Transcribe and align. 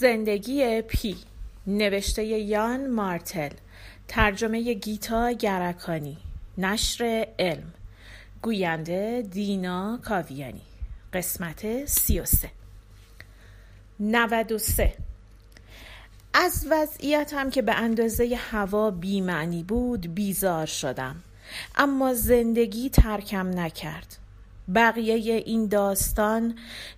زندگی 0.00 0.82
پی 0.82 1.16
نوشته 1.66 2.24
یان 2.24 2.90
مارتل 2.90 3.50
ترجمه 4.08 4.72
گیتا 4.72 5.30
گرکانی 5.30 6.18
نشر 6.58 7.26
علم 7.38 7.72
گوینده 8.42 9.26
دینا 9.30 9.98
کاویانی 10.04 10.62
قسمت 11.12 11.84
سی 11.86 12.20
و 12.20 12.24
سه. 12.24 12.50
نود 14.00 14.52
و 14.52 14.58
سه. 14.58 14.94
از 16.34 16.66
وضعیتم 16.70 17.50
که 17.50 17.62
به 17.62 17.74
اندازه 17.74 18.38
هوا 18.50 18.90
بیمعنی 18.90 19.62
بود 19.62 20.14
بیزار 20.14 20.66
شدم 20.66 21.16
اما 21.76 22.14
زندگی 22.14 22.90
ترکم 22.90 23.58
نکرد. 23.58 24.16
بقیه 24.74 25.34
این 25.46 25.68
داستان 25.68 26.54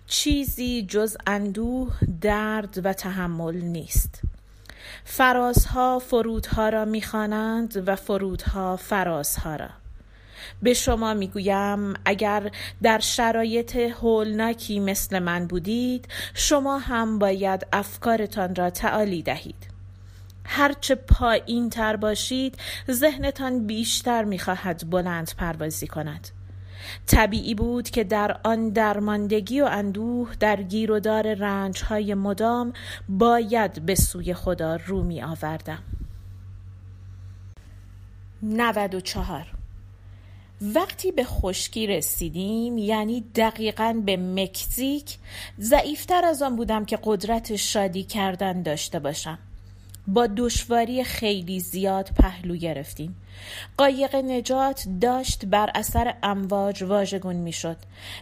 چیزی 0.07 0.85
جز 0.89 1.17
اندوه 1.27 1.93
درد 2.21 2.85
و 2.85 2.93
تحمل 2.93 3.55
نیست. 3.55 4.21
فرازها 5.05 5.99
فرودها 5.99 6.69
را 6.69 6.85
می‌خوانند 6.85 7.83
و 7.87 7.95
فرودها 7.95 8.75
فرازها 8.75 9.55
را. 9.55 9.69
به 10.61 10.73
شما 10.73 11.13
می‌گویم 11.13 11.93
اگر 12.05 12.51
در 12.81 12.99
شرایط 12.99 13.75
هولناکی 13.75 14.79
مثل 14.79 15.19
من 15.19 15.47
بودید 15.47 16.07
شما 16.33 16.79
هم 16.79 17.19
باید 17.19 17.67
افکارتان 17.73 18.55
را 18.55 18.69
تعالی 18.69 19.21
دهید. 19.21 19.67
هرچه 20.45 20.95
پایین 20.95 21.69
تر 21.69 21.95
باشید 21.95 22.57
ذهنتان 22.91 23.67
بیشتر 23.67 24.23
می‌خواهد 24.23 24.89
بلند 24.89 25.31
پروازی 25.37 25.87
کند. 25.87 26.27
طبیعی 27.07 27.55
بود 27.55 27.89
که 27.89 28.03
در 28.03 28.39
آن 28.43 28.69
درماندگی 28.69 29.61
و 29.61 29.65
اندوه 29.65 30.35
در 30.39 30.61
گیر 30.61 30.91
و 30.91 30.99
دار 30.99 31.33
رنج 31.33 31.83
های 31.83 32.13
مدام 32.13 32.73
باید 33.09 33.85
به 33.85 33.95
سوی 33.95 34.33
خدا 34.33 34.75
رو 34.75 35.03
می 35.03 35.21
آوردم. 35.21 35.83
نود 38.43 38.95
و 38.95 39.01
چهار. 39.01 39.47
وقتی 40.61 41.11
به 41.11 41.23
خشکی 41.23 41.87
رسیدیم 41.87 42.77
یعنی 42.77 43.23
دقیقا 43.35 44.01
به 44.05 44.17
مکزیک 44.17 45.17
ضعیفتر 45.59 46.25
از 46.25 46.41
آن 46.41 46.55
بودم 46.55 46.85
که 46.85 46.99
قدرت 47.03 47.55
شادی 47.55 48.03
کردن 48.03 48.61
داشته 48.61 48.99
باشم. 48.99 49.39
با 50.07 50.27
دشواری 50.27 51.03
خیلی 51.03 51.59
زیاد 51.59 52.09
پهلو 52.19 52.55
گرفتیم. 52.55 53.15
قایق 53.77 54.15
نجات 54.15 54.87
داشت 55.01 55.45
بر 55.45 55.69
اثر 55.75 56.15
امواج 56.23 56.83
واژگون 56.83 57.35
می‌شد. 57.35 57.77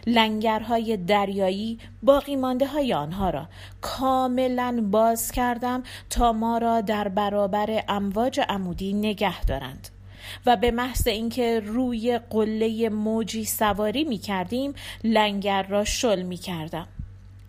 لنگرهای 0.06 0.96
دریایی 0.96 1.78
باقی 2.02 2.36
مانده 2.36 2.66
های 2.66 2.94
آنها 2.94 3.30
را 3.30 3.48
کاملا 3.80 4.84
باز 4.90 5.32
کردم 5.32 5.82
تا 6.10 6.32
ما 6.32 6.58
را 6.58 6.80
در 6.80 7.08
برابر 7.08 7.84
امواج 7.88 8.40
عمودی 8.48 8.92
نگه 8.92 9.44
دارند. 9.44 9.88
و 10.46 10.56
به 10.56 10.70
محض 10.70 11.06
اینکه 11.06 11.60
روی 11.60 12.20
قله 12.30 12.88
موجی 12.88 13.44
سواری 13.44 14.04
می 14.04 14.18
کردیم 14.18 14.74
لنگر 15.04 15.62
را 15.62 15.84
شل 15.84 16.22
می 16.22 16.36
کردم 16.36 16.86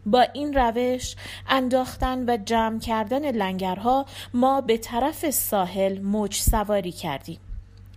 با 0.06 0.22
این 0.34 0.54
روش 0.54 1.16
انداختن 1.50 2.30
و 2.30 2.38
جمع 2.46 2.80
کردن 2.80 3.32
لنگرها 3.32 4.06
ما 4.34 4.62
به 4.62 4.78
طرف 4.78 5.30
ساحل 5.30 6.00
موج 6.00 6.36
سواری 6.36 6.92
کردیم. 6.92 7.40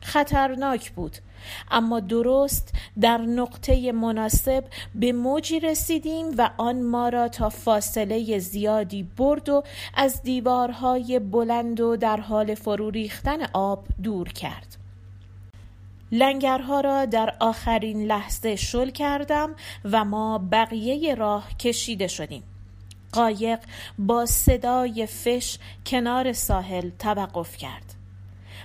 خطرناک 0.00 0.92
بود 0.92 1.16
اما 1.70 2.00
درست 2.00 2.74
در 3.00 3.18
نقطه 3.18 3.92
مناسب 3.92 4.64
به 4.94 5.12
موجی 5.12 5.60
رسیدیم 5.60 6.26
و 6.38 6.50
آن 6.56 6.82
ما 6.82 7.08
را 7.08 7.28
تا 7.28 7.48
فاصله 7.48 8.38
زیادی 8.38 9.02
برد 9.02 9.48
و 9.48 9.62
از 9.94 10.22
دیوارهای 10.22 11.18
بلند 11.18 11.80
و 11.80 11.96
در 11.96 12.16
حال 12.16 12.54
فرو 12.54 12.90
ریختن 12.90 13.38
آب 13.52 13.84
دور 14.02 14.28
کرد. 14.28 14.75
لنگرها 16.12 16.80
را 16.80 17.04
در 17.04 17.34
آخرین 17.40 18.04
لحظه 18.04 18.56
شل 18.56 18.90
کردم 18.90 19.54
و 19.84 20.04
ما 20.04 20.38
بقیه 20.52 21.14
راه 21.14 21.56
کشیده 21.58 22.06
شدیم. 22.06 22.42
قایق 23.12 23.58
با 23.98 24.26
صدای 24.26 25.06
فش 25.06 25.58
کنار 25.86 26.32
ساحل 26.32 26.90
توقف 26.98 27.56
کرد. 27.56 27.94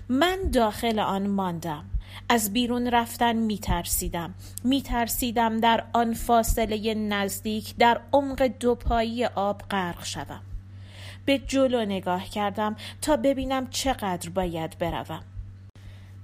من 0.10 0.38
داخل 0.54 1.00
آن 1.00 1.28
ماندم. 1.28 1.86
از 2.30 2.54
بیرون 2.54 2.88
رفتن 2.88 3.36
می 3.36 3.58
ترسیدم. 3.58 4.34
می 4.64 4.82
ترسیدم 4.82 5.60
در 5.60 5.84
آن 5.94 6.14
فاصله 6.14 6.94
نزدیک 6.94 7.76
در 7.78 8.02
عمق 8.14 8.44
دوپایی 8.60 9.26
آب 9.26 9.62
غرق 9.72 10.06
شوم. 10.06 10.42
به 11.26 11.38
جلو 11.38 11.86
نگاه 11.86 12.30
کردم 12.30 12.76
تا 13.02 13.18
ببینم 13.18 13.68
چقدر 13.68 14.30
باید 14.30 14.78
بروم. 14.78 15.24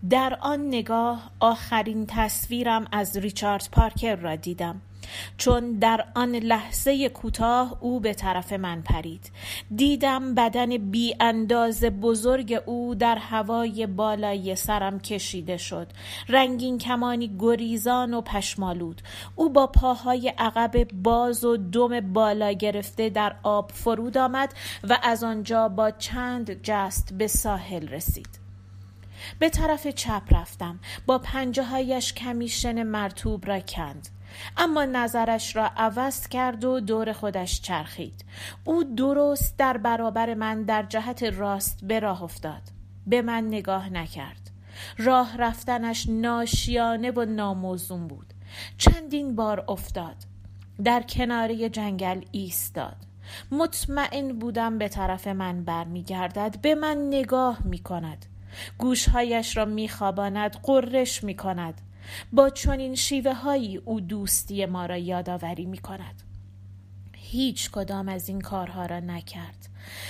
در 0.10 0.38
آن 0.42 0.68
نگاه 0.68 1.32
آخرین 1.40 2.06
تصویرم 2.06 2.88
از 2.92 3.18
ریچارد 3.18 3.70
پارکر 3.72 4.16
را 4.16 4.36
دیدم. 4.36 4.82
چون 5.38 5.72
در 5.72 6.06
آن 6.16 6.36
لحظه 6.36 7.10
کوتاه 7.10 7.78
او 7.80 8.00
به 8.00 8.14
طرف 8.14 8.54
من 8.54 8.82
پرید. 8.82 9.32
دیدم 9.76 10.36
بدن 10.36 10.78
بی 10.78 11.16
انداز 11.20 11.84
بزرگ 11.84 12.64
او 12.66 12.96
در 12.96 13.16
هوای 13.16 13.88
بالای 13.88 14.56
سرم 14.56 15.00
کشیده 15.00 15.58
شد. 15.58 15.88
رنگین 16.30 16.78
کمانی 16.78 17.32
گریزان 17.40 18.14
و 18.14 18.22
پشمالود. 18.22 19.02
او 19.36 19.50
با 19.50 19.68
پاهای 19.68 20.34
عقب 20.38 20.88
باز 20.92 21.44
و 21.44 21.58
دم 21.58 22.14
بالا 22.14 22.52
گرفته 22.52 23.10
در 23.10 23.36
آب 23.44 23.72
فرود 23.72 24.18
آمد 24.18 24.54
و 24.84 24.98
از 25.04 25.24
آنجا 25.24 25.70
با 25.70 25.92
چند 25.92 26.62
جست 26.64 27.14
به 27.14 27.28
ساحل 27.28 27.88
رسید. 27.88 28.37
به 29.40 29.50
طرف 29.50 29.88
چپ 29.88 30.22
رفتم. 30.32 30.80
با 31.06 31.20
پنجه 31.20 31.64
هایش 31.64 32.14
کمیشن 32.14 32.84
مرتوب 32.84 33.48
را 33.48 33.60
کند. 33.60 34.08
اما 34.58 34.86
نظرش 34.86 35.56
را 35.56 35.72
عوض 35.78 36.28
کرد 36.28 36.64
و 36.64 36.80
دور 36.80 37.14
خودش 37.14 37.62
چرخید. 37.62 38.26
او 38.64 38.84
درست 38.84 39.58
در 39.58 39.78
برابر 39.78 40.34
من 40.34 40.64
در 40.64 40.84
جهت 40.84 41.24
راست 41.24 41.80
به 41.84 42.00
راه 42.00 42.24
افتاد. 42.24 42.62
به 43.08 43.22
من 43.22 43.48
نگاه 43.48 43.90
نکرد. 43.90 44.52
راه 44.98 45.38
رفتنش 45.38 46.10
ناشیانه 46.10 47.12
و 47.12 47.26
ناموزون 47.26 48.08
بود. 48.08 48.34
چندین 48.78 49.36
بار 49.36 49.66
افتاد. 49.68 50.16
در 50.84 51.02
کناره 51.02 51.70
جنگل 51.70 52.22
ایستاد. 52.32 52.96
مطمئن 53.52 54.40
بودم 54.40 54.78
به 54.78 54.88
طرف 54.88 55.28
من 55.28 55.64
برمیگردد 55.64 56.62
به 56.62 56.76
من 56.76 57.08
نگاه 57.08 57.60
می 57.64 57.80
کند 57.80 58.26
گوشهایش 58.78 59.58
را 59.58 59.66
میخواباند 59.66 60.58
قررش 60.64 61.24
می 61.24 61.36
کند 61.36 61.82
با 62.32 62.50
چنین 62.50 62.96
شیوه 62.96 63.34
هایی 63.34 63.78
او 63.78 64.02
دوستی 64.02 64.66
ما 64.66 64.86
را 64.86 64.98
یادآوری 64.98 65.66
می 65.66 65.78
کند 65.78 66.27
هیچ 67.32 67.72
کدام 67.72 68.10
از 68.10 68.30
این 68.30 68.42
کارها 68.42 68.86
را 68.86 69.00
نکرد. 69.00 69.70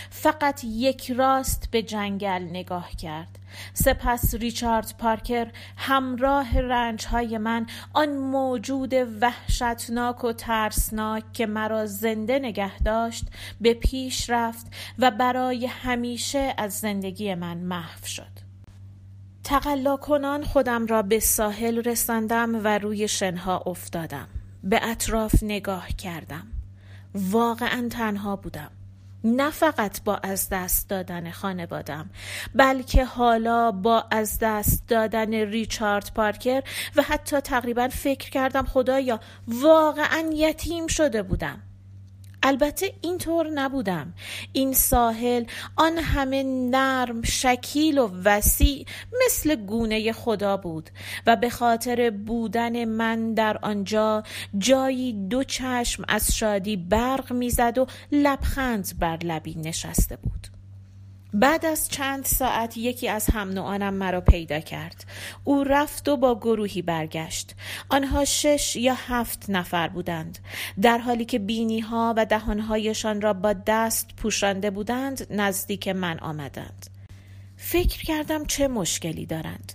فقط 0.09 0.63
یک 0.63 1.11
راست 1.11 1.67
به 1.71 1.81
جنگل 1.81 2.43
نگاه 2.49 2.91
کرد. 2.91 3.39
سپس 3.73 4.35
ریچارد 4.35 4.95
پارکر 4.97 5.47
همراه 5.77 6.59
رنج 6.59 7.05
های 7.05 7.37
من 7.37 7.65
آن 7.93 8.17
موجود 8.17 8.93
وحشتناک 9.21 10.23
و 10.23 10.33
ترسناک 10.33 11.33
که 11.33 11.45
مرا 11.45 11.85
زنده 11.85 12.39
نگه 12.39 12.79
داشت 12.79 13.25
به 13.61 13.73
پیش 13.73 14.29
رفت 14.29 14.67
و 14.99 15.11
برای 15.11 15.65
همیشه 15.65 16.53
از 16.57 16.73
زندگی 16.73 17.35
من 17.35 17.57
محو 17.57 18.05
شد. 18.05 18.47
تقلا 19.43 19.97
کنان 19.97 20.43
خودم 20.43 20.85
را 20.85 21.01
به 21.01 21.19
ساحل 21.19 21.83
رساندم 21.83 22.63
و 22.63 22.77
روی 22.77 23.07
شنها 23.07 23.57
افتادم. 23.65 24.27
به 24.63 24.79
اطراف 24.83 25.43
نگاه 25.43 25.87
کردم. 25.87 26.56
واقعا 27.15 27.87
تنها 27.91 28.35
بودم. 28.35 28.71
نه 29.23 29.51
فقط 29.51 30.03
با 30.03 30.15
از 30.15 30.49
دست 30.49 30.89
دادن 30.89 31.31
خانوادم 31.31 32.09
بلکه 32.55 33.05
حالا 33.05 33.71
با 33.71 34.05
از 34.11 34.39
دست 34.39 34.83
دادن 34.87 35.33
ریچارد 35.33 36.11
پارکر 36.15 36.63
و 36.95 37.01
حتی 37.01 37.39
تقریبا 37.39 37.87
فکر 37.87 38.29
کردم 38.29 38.65
خدایا 38.65 39.19
واقعا 39.47 40.29
یتیم 40.33 40.87
شده 40.87 41.23
بودم. 41.23 41.66
البته 42.43 42.93
اینطور 43.01 43.49
نبودم. 43.49 44.13
این 44.53 44.73
ساحل 44.73 45.45
آن 45.75 45.97
همه 45.97 46.43
نرم 46.43 47.21
شکیل 47.21 47.97
و 47.97 48.09
وسیع 48.25 48.85
مثل 49.25 49.55
گونه 49.55 50.11
خدا 50.11 50.57
بود 50.57 50.89
و 51.27 51.35
به 51.35 51.49
خاطر 51.49 52.09
بودن 52.09 52.85
من 52.85 53.33
در 53.33 53.57
آنجا 53.61 54.23
جایی 54.57 55.27
دو 55.27 55.43
چشم 55.43 56.03
از 56.07 56.35
شادی 56.35 56.77
برق 56.77 57.33
می‌زد 57.33 57.77
و 57.77 57.87
لبخند 58.11 58.99
بر 58.99 59.17
لبی 59.17 59.55
نشسته 59.55 60.15
بود. 60.15 60.56
بعد 61.39 61.65
از 61.65 61.89
چند 61.89 62.25
ساعت 62.25 62.77
یکی 62.77 63.07
از 63.07 63.29
هم 63.29 63.49
نوعانم 63.49 63.93
مرا 63.93 64.21
پیدا 64.21 64.59
کرد. 64.59 65.05
او 65.43 65.63
رفت 65.63 66.09
و 66.09 66.17
با 66.17 66.39
گروهی 66.39 66.81
برگشت. 66.81 67.55
آنها 67.89 68.25
شش 68.25 68.75
یا 68.75 68.93
هفت 68.93 69.49
نفر 69.49 69.87
بودند. 69.87 70.39
در 70.81 70.97
حالی 70.97 71.25
که 71.25 71.39
بینی 71.39 71.79
ها 71.79 72.13
و 72.17 72.25
دهانهایشان 72.25 73.21
را 73.21 73.33
با 73.33 73.53
دست 73.53 74.09
پوشانده 74.17 74.69
بودند 74.69 75.27
نزدیک 75.29 75.87
من 75.87 76.19
آمدند. 76.19 76.85
فکر 77.57 78.03
کردم 78.03 78.45
چه 78.45 78.67
مشکلی 78.67 79.25
دارند. 79.25 79.73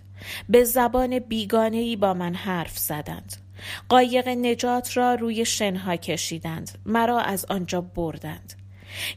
به 0.48 0.64
زبان 0.64 1.18
بیگانه 1.18 1.96
با 1.96 2.14
من 2.14 2.34
حرف 2.34 2.78
زدند. 2.78 3.36
قایق 3.88 4.28
نجات 4.28 4.96
را 4.96 5.14
روی 5.14 5.44
شنها 5.44 5.96
کشیدند. 5.96 6.78
مرا 6.86 7.20
از 7.20 7.44
آنجا 7.44 7.80
بردند. 7.80 8.61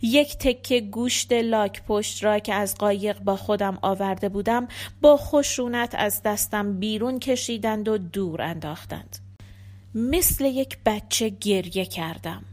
یک 0.01 0.38
تکه 0.38 0.81
گوشت 0.81 1.33
لاک 1.33 1.83
پشت 1.83 2.24
را 2.24 2.39
که 2.39 2.54
از 2.54 2.75
قایق 2.75 3.19
با 3.19 3.36
خودم 3.36 3.77
آورده 3.81 4.30
بودم 4.30 4.68
با 5.01 5.18
خشونت 5.18 5.95
از 5.98 6.22
دستم 6.25 6.80
بیرون 6.80 7.19
کشیدند 7.19 7.88
و 7.88 7.98
دور 7.98 8.42
انداختند. 8.42 9.18
مثل 9.95 10.45
یک 10.45 10.77
بچه 10.86 11.30
گریه 11.30 11.86
کردم. 11.86 12.44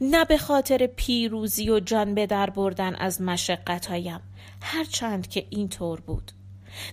نه 0.00 0.24
به 0.24 0.38
خاطر 0.38 0.86
پیروزی 0.86 1.70
و 1.70 1.80
جان 1.80 2.14
به 2.14 2.26
در 2.26 2.50
بردن 2.50 2.94
از 2.94 3.22
مشقتهایم. 3.22 4.20
هرچند 4.62 5.28
که 5.28 5.46
اینطور 5.50 6.00
بود. 6.00 6.32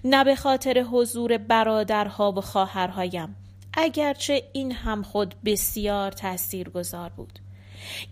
نه 0.03 0.23
به 0.23 0.35
خاطر 0.35 0.79
حضور 0.79 1.37
برادرها 1.37 2.31
و 2.31 2.41
خواهرهایم. 2.41 3.35
اگرچه 3.73 4.43
این 4.53 4.71
هم 4.71 5.03
خود 5.03 5.35
بسیار 5.45 6.11
تأثیر 6.11 6.69
گذار 6.69 7.09
بود. 7.09 7.39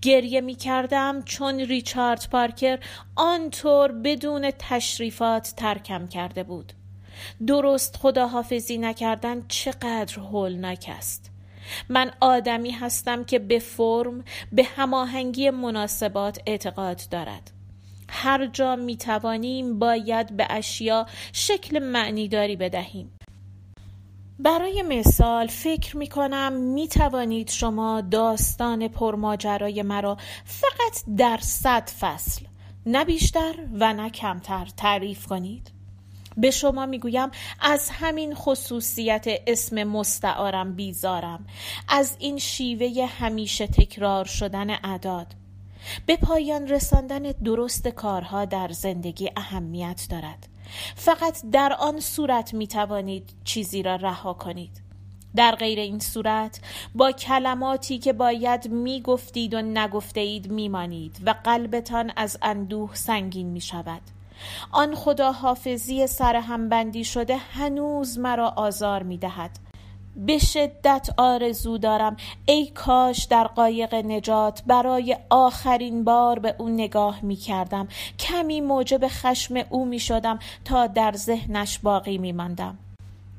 گریه 0.01 0.41
می 0.41 0.55
کردم 0.55 1.21
چون 1.21 1.59
ریچارد 1.59 2.27
پارکر 2.31 2.79
آنطور 3.15 3.91
بدون 3.91 4.51
تشریفات 4.59 5.53
ترکم 5.57 6.07
کرده 6.07 6.43
بود. 6.43 6.73
درست 7.47 7.97
خداحافظی 7.97 8.77
نکردن 8.77 9.45
چقدر 9.47 10.19
هولناک 10.19 10.85
است. 10.97 11.31
من 11.89 12.11
آدمی 12.19 12.71
هستم 12.71 13.23
که 13.23 13.39
به 13.39 13.59
فرم 13.59 14.23
به 14.51 14.63
هماهنگی 14.63 15.49
مناسبات 15.49 16.39
اعتقاد 16.45 17.01
دارد. 17.11 17.51
هر 18.09 18.45
جا 18.45 18.75
می 18.75 18.97
توانیم 18.97 19.79
باید 19.79 20.37
به 20.37 20.47
اشیا 20.49 21.05
شکل 21.33 21.79
معنیداری 21.79 22.55
بدهیم. 22.55 23.11
برای 24.43 24.81
مثال 24.81 25.47
فکر 25.47 25.97
می 25.97 26.07
کنم 26.07 26.53
می 26.53 26.87
توانید 26.87 27.49
شما 27.49 28.01
داستان 28.01 28.87
پرماجرای 28.87 29.81
مرا 29.81 30.17
فقط 30.45 31.15
در 31.17 31.39
صد 31.41 31.89
فصل 31.99 32.45
نه 32.85 33.05
بیشتر 33.05 33.53
و 33.79 33.93
نه 33.93 34.09
کمتر 34.09 34.67
تعریف 34.77 35.27
کنید. 35.27 35.71
به 36.37 36.51
شما 36.51 36.85
می‌گویم 36.85 37.29
از 37.59 37.89
همین 37.89 38.35
خصوصیت 38.35 39.25
اسم 39.47 39.83
مستعارم 39.83 40.75
بیزارم 40.75 41.45
از 41.87 42.15
این 42.19 42.37
شیوه 42.37 43.05
همیشه 43.05 43.67
تکرار 43.67 44.25
شدن 44.25 44.69
اعداد. 44.69 45.27
به 46.05 46.17
پایان 46.17 46.67
رساندن 46.67 47.19
درست 47.19 47.87
کارها 47.87 48.45
در 48.45 48.69
زندگی 48.71 49.29
اهمیت 49.35 50.07
دارد. 50.09 50.50
فقط 50.95 51.41
در 51.51 51.73
آن 51.79 51.99
صورت 51.99 52.53
می 52.53 52.67
توانید 52.67 53.29
چیزی 53.43 53.83
را 53.83 53.95
رها 53.95 54.33
کنید. 54.33 54.81
در 55.35 55.55
غیر 55.55 55.79
این 55.79 55.99
صورت 55.99 56.59
با 56.95 57.11
کلماتی 57.11 57.99
که 57.99 58.13
باید 58.13 58.71
می 58.71 59.01
گفتید 59.01 59.53
و 59.53 59.61
نگفته 59.61 60.19
اید 60.19 60.51
می 60.51 60.69
مانید 60.69 61.17
و 61.25 61.35
قلبتان 61.43 62.11
از 62.15 62.37
اندوه 62.41 62.95
سنگین 62.95 63.47
می 63.47 63.61
شود 63.61 64.01
آن 64.71 64.95
خداحافظی 64.95 66.07
سر 66.07 66.35
همبندی 66.35 67.03
شده 67.03 67.37
هنوز 67.37 68.19
مرا 68.19 68.53
آزار 68.55 69.03
می 69.03 69.17
دهد 69.17 69.70
به 70.15 70.37
شدت 70.37 71.09
آرزو 71.17 71.77
دارم. 71.77 72.17
ای 72.45 72.67
کاش 72.67 73.23
در 73.25 73.47
قایق 73.47 73.93
نجات 73.93 74.63
برای 74.67 75.17
آخرین 75.29 76.03
بار 76.03 76.39
به 76.39 76.55
او 76.57 76.69
نگاه 76.69 77.19
می 77.21 77.35
کردم. 77.35 77.87
کمی 78.19 78.61
موجب 78.61 79.07
خشم 79.07 79.55
او 79.69 79.85
می 79.85 79.99
شدم 79.99 80.39
تا 80.65 80.87
در 80.87 81.11
ذهنش 81.11 81.79
باقی 81.79 82.17
می 82.17 82.31
ماندم. 82.31 82.77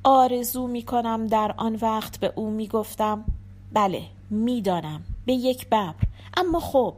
آرزو 0.05 0.67
می 0.67 0.83
کنم 0.83 1.27
در 1.27 1.55
آن 1.57 1.79
وقت 1.83 2.21
به 2.21 2.33
او 2.37 2.51
می 2.51 2.69
گفتم 2.69 3.25
بله 3.73 4.03
می‌دانم 4.31 5.03
به 5.27 5.33
یک 5.33 5.67
ببر. 5.67 5.95
اما 6.37 6.61
خب 6.61 6.95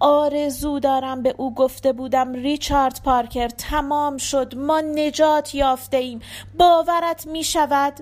آرزو 0.00 0.78
دارم 0.78 1.22
به 1.22 1.34
او 1.38 1.54
گفته 1.54 1.92
بودم 1.92 2.32
ریچارد 2.32 3.00
پارکر 3.04 3.48
تمام 3.48 4.16
شد 4.16 4.54
ما 4.56 4.80
نجات 4.80 5.54
یافته 5.54 5.96
ایم 5.96 6.20
باورت 6.58 7.26
می 7.26 7.44
شود 7.44 7.92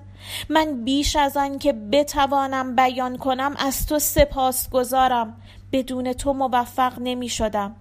من 0.49 0.85
بیش 0.85 1.17
از 1.17 1.37
آن 1.37 1.59
که 1.59 1.73
بتوانم 1.73 2.77
بیان 2.77 3.19
کنم 3.19 3.55
از 3.59 3.87
تو 3.87 3.99
سپاس 3.99 4.71
گذارم 4.71 5.37
بدون 5.73 6.13
تو 6.13 6.33
موفق 6.33 6.93
نمی 6.99 7.29
شدم 7.29 7.77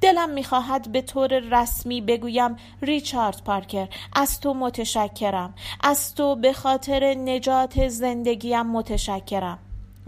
دلم 0.00 0.30
می‌خواهد 0.30 0.92
به 0.92 1.02
طور 1.02 1.38
رسمی 1.38 2.00
بگویم 2.00 2.56
ریچارد 2.82 3.42
پارکر 3.44 3.88
از 4.12 4.40
تو 4.40 4.54
متشکرم 4.54 5.54
از 5.80 6.14
تو 6.14 6.36
به 6.36 6.52
خاطر 6.52 7.14
نجات 7.14 7.88
زندگیم 7.88 8.66
متشکرم. 8.66 9.58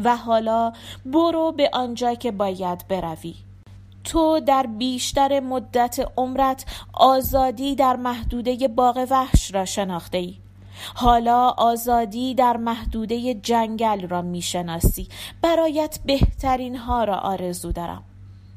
و 0.04 0.16
حالا 0.16 0.72
برو 1.06 1.52
به 1.52 1.70
آنجا 1.72 2.14
که 2.14 2.30
باید 2.30 2.88
بروی. 2.88 3.34
تو 4.04 4.40
در 4.40 4.66
بیشتر 4.66 5.40
مدت 5.40 6.08
عمرت 6.16 6.64
آزادی 6.92 7.74
در 7.74 7.96
محدوده 7.96 8.68
باغ 8.68 9.06
وحش 9.10 9.54
را 9.54 9.64
شناخته 9.64 10.18
ای. 10.18 10.34
حالا 10.94 11.48
آزادی 11.48 12.34
در 12.34 12.56
محدوده 12.56 13.34
جنگل 13.34 14.08
را 14.08 14.22
می‌شناسی 14.22 15.08
برایت 15.42 15.98
بهترین 16.06 16.76
ها 16.76 17.04
را 17.04 17.16
آرزو 17.16 17.72
دارم. 17.72 18.02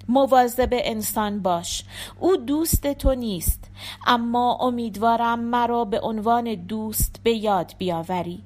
مواظب 0.10 0.70
انسان 0.72 1.40
باش. 1.40 1.84
او 2.20 2.38
دوست 2.38 2.88
تو 2.94 3.16
نیست 3.16 3.64
اما 4.08 4.58
امیدوارم 4.62 5.40
مرا 5.40 5.86
به 5.86 6.00
عنوان 6.00 6.56
دوست 6.56 7.20
به 7.24 7.34
یاد 7.34 7.74
بیاوری. 7.78 8.44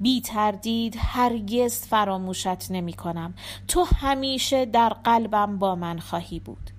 بی 0.00 0.20
تردید 0.20 0.96
هرگز 0.98 1.86
فراموشت 1.86 2.70
نمی 2.70 2.92
کنم. 2.92 3.34
تو 3.68 3.84
همیشه 3.84 4.64
در 4.64 4.88
قلبم 4.88 5.58
با 5.58 5.74
من 5.74 5.98
خواهی 5.98 6.38
بود. 6.40 6.70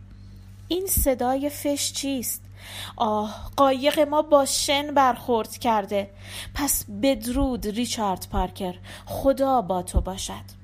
این 0.68 0.88
صدای 0.88 1.50
فش 1.50 1.94
چیست؟ 1.94 2.44
آه 2.96 3.52
قایق 3.56 4.00
ما 4.00 4.22
با 4.22 4.46
شن 4.46 4.94
برخورد 4.94 5.58
کرده. 5.58 6.10
پس 6.54 6.86
بدرود 7.02 7.68
ریچارد 7.68 8.28
پارکر. 8.32 8.76
خدا 9.06 9.62
با 9.62 9.82
تو 9.82 10.02
باشد. 10.02 10.57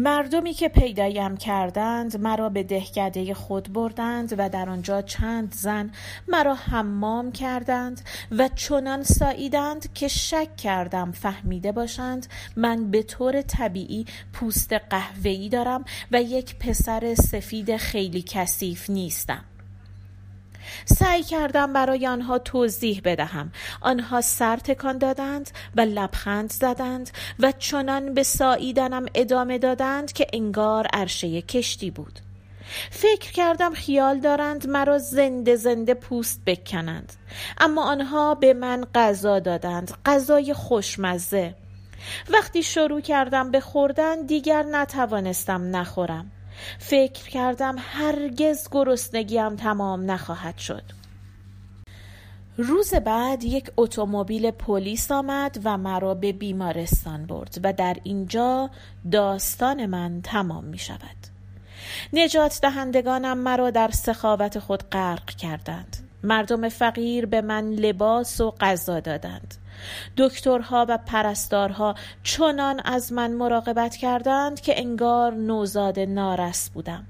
مردمی 0.00 0.52
که 0.52 0.68
پیدایم 0.68 1.36
کردند 1.36 2.16
مرا 2.16 2.48
به 2.48 2.62
دهکده 2.62 3.34
خود 3.34 3.72
بردند 3.72 4.34
و 4.38 4.48
در 4.48 4.70
آنجا 4.70 5.02
چند 5.02 5.54
زن 5.54 5.90
مرا 6.28 6.54
حمام 6.54 7.32
کردند 7.32 8.00
و 8.30 8.48
چنان 8.48 9.02
ساییدند 9.02 9.92
که 9.94 10.08
شک 10.08 10.56
کردم 10.56 11.12
فهمیده 11.12 11.72
باشند 11.72 12.26
من 12.56 12.90
به 12.90 13.02
طور 13.02 13.42
طبیعی 13.42 14.06
پوست 14.32 14.72
قهوه‌ای 14.72 15.48
دارم 15.48 15.84
و 16.12 16.22
یک 16.22 16.58
پسر 16.58 17.14
سفید 17.14 17.76
خیلی 17.76 18.24
کثیف 18.28 18.90
نیستم. 18.90 19.44
سعی 20.84 21.22
کردم 21.22 21.72
برای 21.72 22.06
آنها 22.06 22.38
توضیح 22.38 23.00
بدهم. 23.04 23.52
آنها 23.80 24.20
سر 24.20 24.56
تکان 24.56 24.98
دادند 24.98 25.50
و 25.76 25.80
لبخند 25.80 26.52
زدند 26.52 27.10
و 27.38 27.52
چنان 27.52 28.14
به 28.14 28.22
ساییدنم 28.22 29.06
ادامه 29.14 29.58
دادند 29.58 30.12
که 30.12 30.26
انگار 30.32 30.86
عرشه 30.92 31.42
کشتی 31.42 31.90
بود. 31.90 32.18
فکر 32.90 33.32
کردم 33.32 33.74
خیال 33.74 34.20
دارند 34.20 34.68
مرا 34.68 34.98
زنده 34.98 35.56
زنده 35.56 35.94
پوست 35.94 36.40
بکنند. 36.46 37.12
اما 37.58 37.84
آنها 37.84 38.34
به 38.34 38.54
من 38.54 38.84
غذا 38.94 39.38
دادند 39.38 39.92
غذای 40.06 40.54
خوشمزه. 40.54 41.54
وقتی 42.30 42.62
شروع 42.62 43.00
کردم 43.00 43.50
به 43.50 43.60
خوردن 43.60 44.26
دیگر 44.26 44.62
نتوانستم 44.62 45.76
نخورم. 45.76 46.30
فکر 46.78 47.28
کردم 47.28 47.76
هرگز 47.78 48.68
گرسنگیم 48.70 49.56
تمام 49.56 50.10
نخواهد 50.10 50.58
شد. 50.58 50.82
روز 52.56 52.94
بعد 52.94 53.44
یک 53.44 53.70
اتومبیل 53.76 54.50
پلیس 54.50 55.12
آمد 55.12 55.60
و 55.64 55.78
مرا 55.78 56.14
به 56.14 56.32
بیمارستان 56.32 57.26
برد 57.26 57.60
و 57.62 57.72
در 57.72 57.96
اینجا 58.04 58.70
داستان 59.12 59.86
من 59.86 60.20
تمام 60.22 60.64
می 60.64 60.78
شود. 60.78 61.16
نجات 62.12 62.58
دهندگانم 62.62 63.38
مرا 63.38 63.70
در 63.70 63.90
سخاوت 63.90 64.58
خود 64.58 64.90
غرق 64.90 65.24
کردند. 65.24 65.96
مردم 66.22 66.68
فقیر 66.68 67.26
به 67.26 67.40
من 67.40 67.70
لباس 67.70 68.40
و 68.40 68.50
غذا 68.50 69.00
دادند. 69.00 69.54
دکترها 70.16 70.86
و 70.88 70.98
پرستارها 71.06 71.94
چنان 72.22 72.80
از 72.84 73.12
من 73.12 73.32
مراقبت 73.32 73.96
کردند 73.96 74.60
که 74.60 74.80
انگار 74.80 75.34
نوزاد 75.34 76.00
نارس 76.00 76.70
بودم 76.70 77.06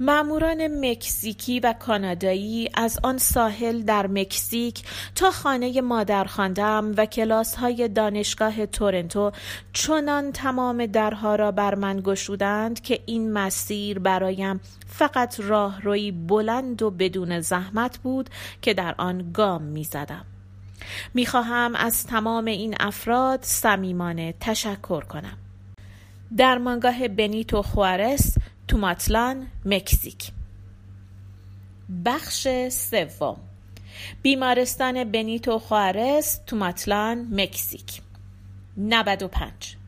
ماموران 0.00 0.86
مکزیکی 0.90 1.60
و 1.60 1.72
کانادایی 1.72 2.70
از 2.74 2.98
آن 3.02 3.18
ساحل 3.18 3.82
در 3.82 4.06
مکزیک 4.06 4.82
تا 5.14 5.30
خانه 5.30 5.80
مادر 5.80 6.24
خواندم 6.24 6.94
و 6.96 7.06
کلاس 7.06 7.54
های 7.54 7.88
دانشگاه 7.88 8.66
تورنتو 8.66 9.32
چنان 9.72 10.32
تمام 10.32 10.86
درها 10.86 11.34
را 11.34 11.52
بر 11.52 11.74
من 11.74 12.00
گشودند 12.04 12.80
که 12.80 13.00
این 13.06 13.32
مسیر 13.32 13.98
برایم 13.98 14.60
فقط 14.86 15.40
راهروی 15.40 16.12
بلند 16.12 16.82
و 16.82 16.90
بدون 16.90 17.40
زحمت 17.40 17.98
بود 17.98 18.30
که 18.62 18.74
در 18.74 18.94
آن 18.98 19.32
گام 19.32 19.62
می 19.62 19.84
زدم. 19.84 20.24
می 21.14 21.26
خواهم 21.26 21.74
از 21.74 22.06
تمام 22.06 22.44
این 22.44 22.74
افراد 22.80 23.38
صمیمانه 23.42 24.34
تشکر 24.40 25.04
کنم. 25.04 25.38
در 26.36 26.58
مانگاه 26.58 27.08
بنیتو 27.08 27.62
خوارس 27.62 28.36
توماتلان 28.68 29.46
مکزیک. 29.64 30.32
بخش 32.04 32.48
سوم. 32.68 33.36
بیمارستان 34.22 35.04
بنیتو 35.04 35.58
خوارس 35.58 36.40
توماتلان 36.46 37.28
مکزیک. 37.30 38.02
95 38.76 39.78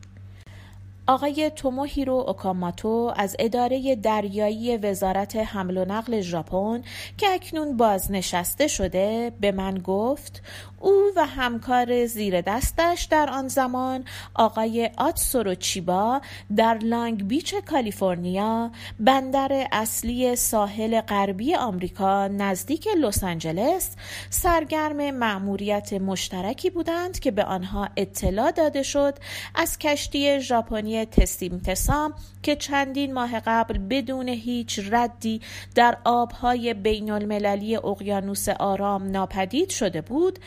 آقای 1.07 1.51
توموهیرو 1.55 2.13
اوکاماتو 2.13 3.13
از 3.15 3.35
اداره 3.39 3.95
دریایی 3.95 4.77
وزارت 4.77 5.35
حمل 5.35 5.77
و 5.77 5.85
نقل 5.85 6.21
ژاپن 6.21 6.83
که 7.17 7.27
اکنون 7.29 7.77
بازنشسته 7.77 8.67
شده 8.67 9.31
به 9.41 9.51
من 9.51 9.77
گفت 9.77 10.41
او 10.81 11.11
و 11.15 11.25
همکار 11.25 12.05
زیر 12.05 12.41
دستش 12.41 13.03
در 13.03 13.29
آن 13.29 13.47
زمان 13.47 14.05
آقای 14.33 14.89
آتسورو 14.97 15.55
چیبا 15.55 16.21
در 16.55 16.77
لانگ 16.77 17.27
بیچ 17.27 17.55
کالیفرنیا 17.55 18.71
بندر 18.99 19.67
اصلی 19.71 20.35
ساحل 20.35 21.01
غربی 21.01 21.55
آمریکا 21.55 22.27
نزدیک 22.27 22.87
لس 22.97 23.23
آنجلس 23.23 23.95
سرگرم 24.29 25.11
مأموریت 25.11 25.93
مشترکی 25.93 26.69
بودند 26.69 27.19
که 27.19 27.31
به 27.31 27.43
آنها 27.43 27.89
اطلاع 27.97 28.51
داده 28.51 28.83
شد 28.83 29.13
از 29.55 29.77
کشتی 29.79 30.39
ژاپنی 30.39 31.05
تسیم 31.05 31.57
تسام 31.57 32.13
که 32.43 32.55
چندین 32.55 33.13
ماه 33.13 33.39
قبل 33.39 33.77
بدون 33.77 34.29
هیچ 34.29 34.79
ردی 34.91 35.41
در 35.75 35.97
آبهای 36.05 36.73
بین 36.73 37.11
المللی 37.11 37.75
اقیانوس 37.75 38.49
آرام 38.49 39.11
ناپدید 39.11 39.69
شده 39.69 40.01
بود 40.01 40.39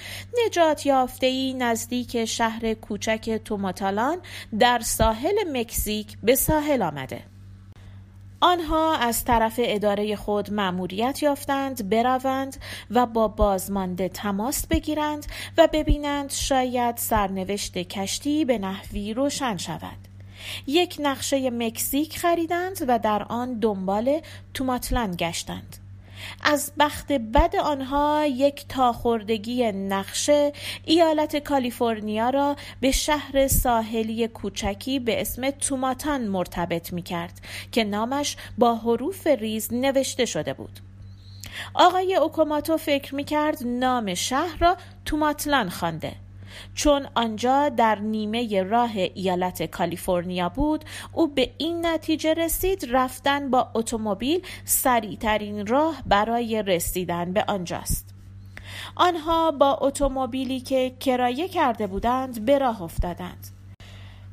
نجات 0.47 0.87
یافته 0.87 1.53
نزدیک 1.53 2.25
شهر 2.25 2.75
کوچک 2.75 3.41
توماتالان 3.45 4.19
در 4.59 4.79
ساحل 4.79 5.35
مکزیک 5.53 6.19
به 6.23 6.35
ساحل 6.35 6.83
آمده. 6.83 7.23
آنها 8.41 8.97
از 8.97 9.25
طرف 9.25 9.61
اداره 9.63 10.17
خود 10.17 10.53
مأموریت 10.53 11.23
یافتند 11.23 11.89
بروند 11.89 12.57
و 12.91 13.07
با 13.07 13.29
بازمانده 13.29 14.09
تماس 14.09 14.67
بگیرند 14.67 15.27
و 15.59 15.69
ببینند 15.73 16.31
شاید 16.31 16.97
سرنوشت 16.97 17.79
کشتی 17.79 18.45
به 18.45 18.59
نحوی 18.59 19.15
روشن 19.15 19.57
شود. 19.57 20.14
یک 20.67 20.97
نقشه 20.99 21.51
مکزیک 21.51 22.19
خریدند 22.19 22.85
و 22.89 22.99
در 22.99 23.23
آن 23.23 23.59
دنبال 23.59 24.21
توماتلند 24.55 25.17
گشتند. 25.17 25.77
از 26.43 26.73
بخت 26.79 27.13
بد 27.13 27.57
آنها 27.57 28.27
یک 28.27 28.65
تاخوردگی 28.69 29.73
نقشه 29.73 30.53
ایالت 30.85 31.37
کالیفرنیا 31.37 32.31
را 32.31 32.57
به 32.81 32.91
شهر 32.91 33.49
ساحلی 33.49 34.29
کوچکی 34.29 34.99
به 34.99 35.21
اسم 35.21 35.51
توماتان 35.51 36.21
مرتبط 36.29 36.93
می 36.93 37.03
کرد 37.03 37.41
که 37.73 37.85
نامش 37.85 38.37
با 38.59 38.75
حروف 38.75 39.27
ریز 39.27 39.73
نوشته 39.73 40.25
شده 40.25 40.55
بود. 40.55 40.81
آقای 41.75 42.15
اوکوماتو 42.15 42.77
فکر 42.77 43.15
می 43.15 43.25
کرد 43.25 43.59
نام 43.67 44.15
شهر 44.15 44.57
را 44.61 44.77
توماتلان 45.05 45.69
خوانده. 45.69 46.13
چون 46.75 47.07
آنجا 47.15 47.69
در 47.69 47.99
نیمه 47.99 48.63
راه 48.63 48.97
ایالت 48.97 49.63
کالیفرنیا 49.63 50.49
بود 50.49 50.85
او 51.13 51.27
به 51.27 51.51
این 51.59 51.87
نتیجه 51.87 52.35
رسید 52.35 52.87
رفتن 52.91 53.51
با 53.51 53.69
اتومبیل 53.75 54.43
سریعترین 54.65 55.67
راه 55.67 56.03
برای 56.07 56.63
رسیدن 56.63 57.33
به 57.33 57.45
آنجاست. 57.49 58.15
آنها 58.95 59.51
با 59.51 59.79
اتومبیلی 59.81 60.61
که 60.61 60.93
کرایه 61.01 61.49
کرده 61.49 61.87
بودند 61.87 62.45
به 62.45 62.59
راه 62.59 62.83
افتادند. 62.83 63.54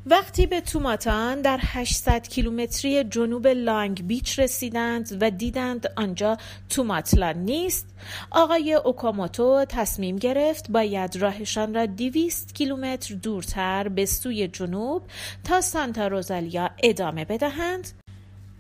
وقتی 0.06 0.46
به 0.46 0.62
توماتان 0.62 1.42
در 1.42 1.60
800 1.62 2.28
کیلومتری 2.28 3.04
جنوب 3.04 3.48
لانگ 3.48 4.08
بیچ 4.08 4.40
رسیدند 4.40 5.18
و 5.22 5.32
دیدند 5.32 5.94
آنجا 5.96 6.38
توماتلان 6.70 7.38
نیست 7.38 7.88
آقای 8.32 8.74
اوکاموتو 8.74 9.66
تصمیم 9.70 10.16
گرفت 10.16 10.72
باید 10.72 11.16
راهشان 11.16 11.74
را 11.74 11.86
200 11.86 12.56
کیلومتر 12.56 13.16
دورتر 13.16 13.88
به 13.88 14.06
سوی 14.06 14.48
جنوب 14.48 15.04
تا 15.44 15.62
سانتا 15.62 16.08
روزالیا 16.08 16.70
ادامه 16.84 17.26
بدهند 17.26 17.92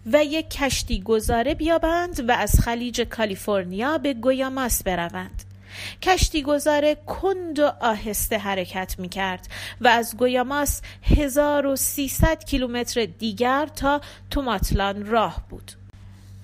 و 0.05 0.25
یک 0.25 0.49
کشتی 0.49 1.01
گذاره 1.01 1.55
بیابند 1.55 2.29
و 2.29 2.31
از 2.31 2.59
خلیج 2.59 3.01
کالیفرنیا 3.01 3.97
به 3.97 4.13
گویاماس 4.13 4.83
بروند. 4.83 5.50
کشتی 6.01 6.41
گذار 6.41 6.93
کند 6.93 7.59
و 7.59 7.71
آهسته 7.81 8.37
حرکت 8.37 8.95
می 8.99 9.09
کرد 9.09 9.47
و 9.81 9.87
از 9.87 10.17
گویاماس 10.17 10.81
1300 11.03 12.43
کیلومتر 12.43 13.05
دیگر 13.05 13.65
تا 13.65 14.01
توماتلان 14.29 15.05
راه 15.05 15.43
بود. 15.49 15.71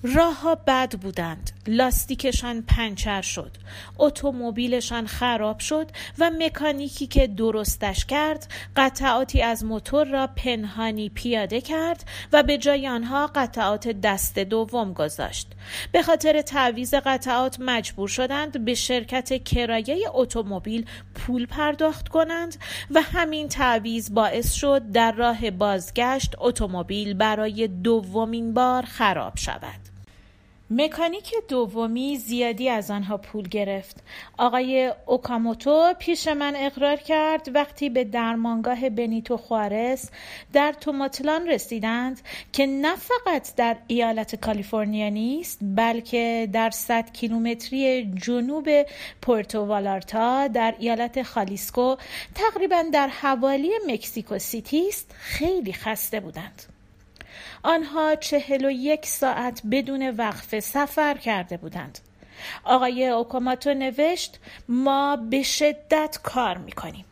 راه 0.02 0.40
ها 0.40 0.54
بد 0.54 0.98
بودند. 0.98 1.50
لاستیکشان 1.68 2.62
پنچر 2.62 3.22
شد. 3.22 3.50
اتومبیلشان 3.98 5.06
خراب 5.06 5.58
شد 5.58 5.90
و 6.18 6.30
مکانیکی 6.38 7.06
که 7.06 7.26
درستش 7.26 8.04
کرد 8.04 8.52
قطعاتی 8.76 9.42
از 9.42 9.64
موتور 9.64 10.06
را 10.06 10.26
پنهانی 10.26 11.08
پیاده 11.08 11.60
کرد 11.60 12.04
و 12.32 12.42
به 12.42 12.58
جای 12.58 12.88
آنها 12.88 13.26
قطعات 13.26 13.88
دست 13.88 14.38
دوم 14.38 14.92
گذاشت. 14.92 15.48
به 15.92 16.02
خاطر 16.02 16.42
تعویز 16.42 16.94
قطعات 16.94 17.60
مجبور 17.60 18.08
شدند 18.08 18.64
به 18.64 18.74
شرکت 18.74 19.44
کرایه 19.44 20.08
اتومبیل 20.12 20.86
پول 21.14 21.46
پرداخت 21.46 22.08
کنند 22.08 22.56
و 22.90 23.00
همین 23.02 23.48
تعویز 23.48 24.14
باعث 24.14 24.52
شد 24.52 24.92
در 24.92 25.12
راه 25.12 25.50
بازگشت 25.50 26.34
اتومبیل 26.38 27.14
برای 27.14 27.68
دومین 27.68 28.54
بار 28.54 28.82
خراب 28.82 29.36
شود. 29.36 29.97
مکانیک 30.70 31.34
دومی 31.48 32.16
زیادی 32.16 32.68
از 32.68 32.90
آنها 32.90 33.16
پول 33.16 33.48
گرفت. 33.48 33.96
آقای 34.38 34.92
اوکاموتو 35.06 35.94
پیش 35.98 36.28
من 36.28 36.54
اقرار 36.56 36.96
کرد 36.96 37.50
وقتی 37.54 37.88
به 37.88 38.04
درمانگاه 38.04 38.90
بنیتو 38.90 39.36
خوارس 39.36 40.10
در 40.52 40.72
توماتلان 40.72 41.48
رسیدند 41.48 42.20
که 42.52 42.66
نه 42.66 42.96
فقط 42.96 43.54
در 43.56 43.76
ایالت 43.86 44.34
کالیفرنیا 44.34 45.08
نیست 45.08 45.58
بلکه 45.62 46.48
در 46.52 46.70
100 46.70 47.12
کیلومتری 47.12 48.04
جنوب 48.04 48.68
پورتو 49.22 49.64
والارتا 49.64 50.48
در 50.48 50.74
ایالت 50.78 51.22
خالیسکو 51.22 51.96
تقریبا 52.34 52.84
در 52.92 53.08
حوالی 53.08 53.70
مکسیکو 53.88 54.38
سیتی 54.38 54.88
است 54.88 55.14
خیلی 55.18 55.72
خسته 55.72 56.20
بودند. 56.20 56.77
آنها 57.62 58.14
چهل 58.14 58.64
و 58.64 58.70
یک 58.70 59.06
ساعت 59.06 59.62
بدون 59.70 60.10
وقفه 60.10 60.60
سفر 60.60 61.14
کرده 61.14 61.56
بودند 61.56 61.98
آقای 62.64 63.08
اوکاماتو 63.08 63.74
نوشت 63.74 64.38
ما 64.68 65.16
به 65.16 65.42
شدت 65.42 66.18
کار 66.22 66.58
می‌کنیم 66.58 67.04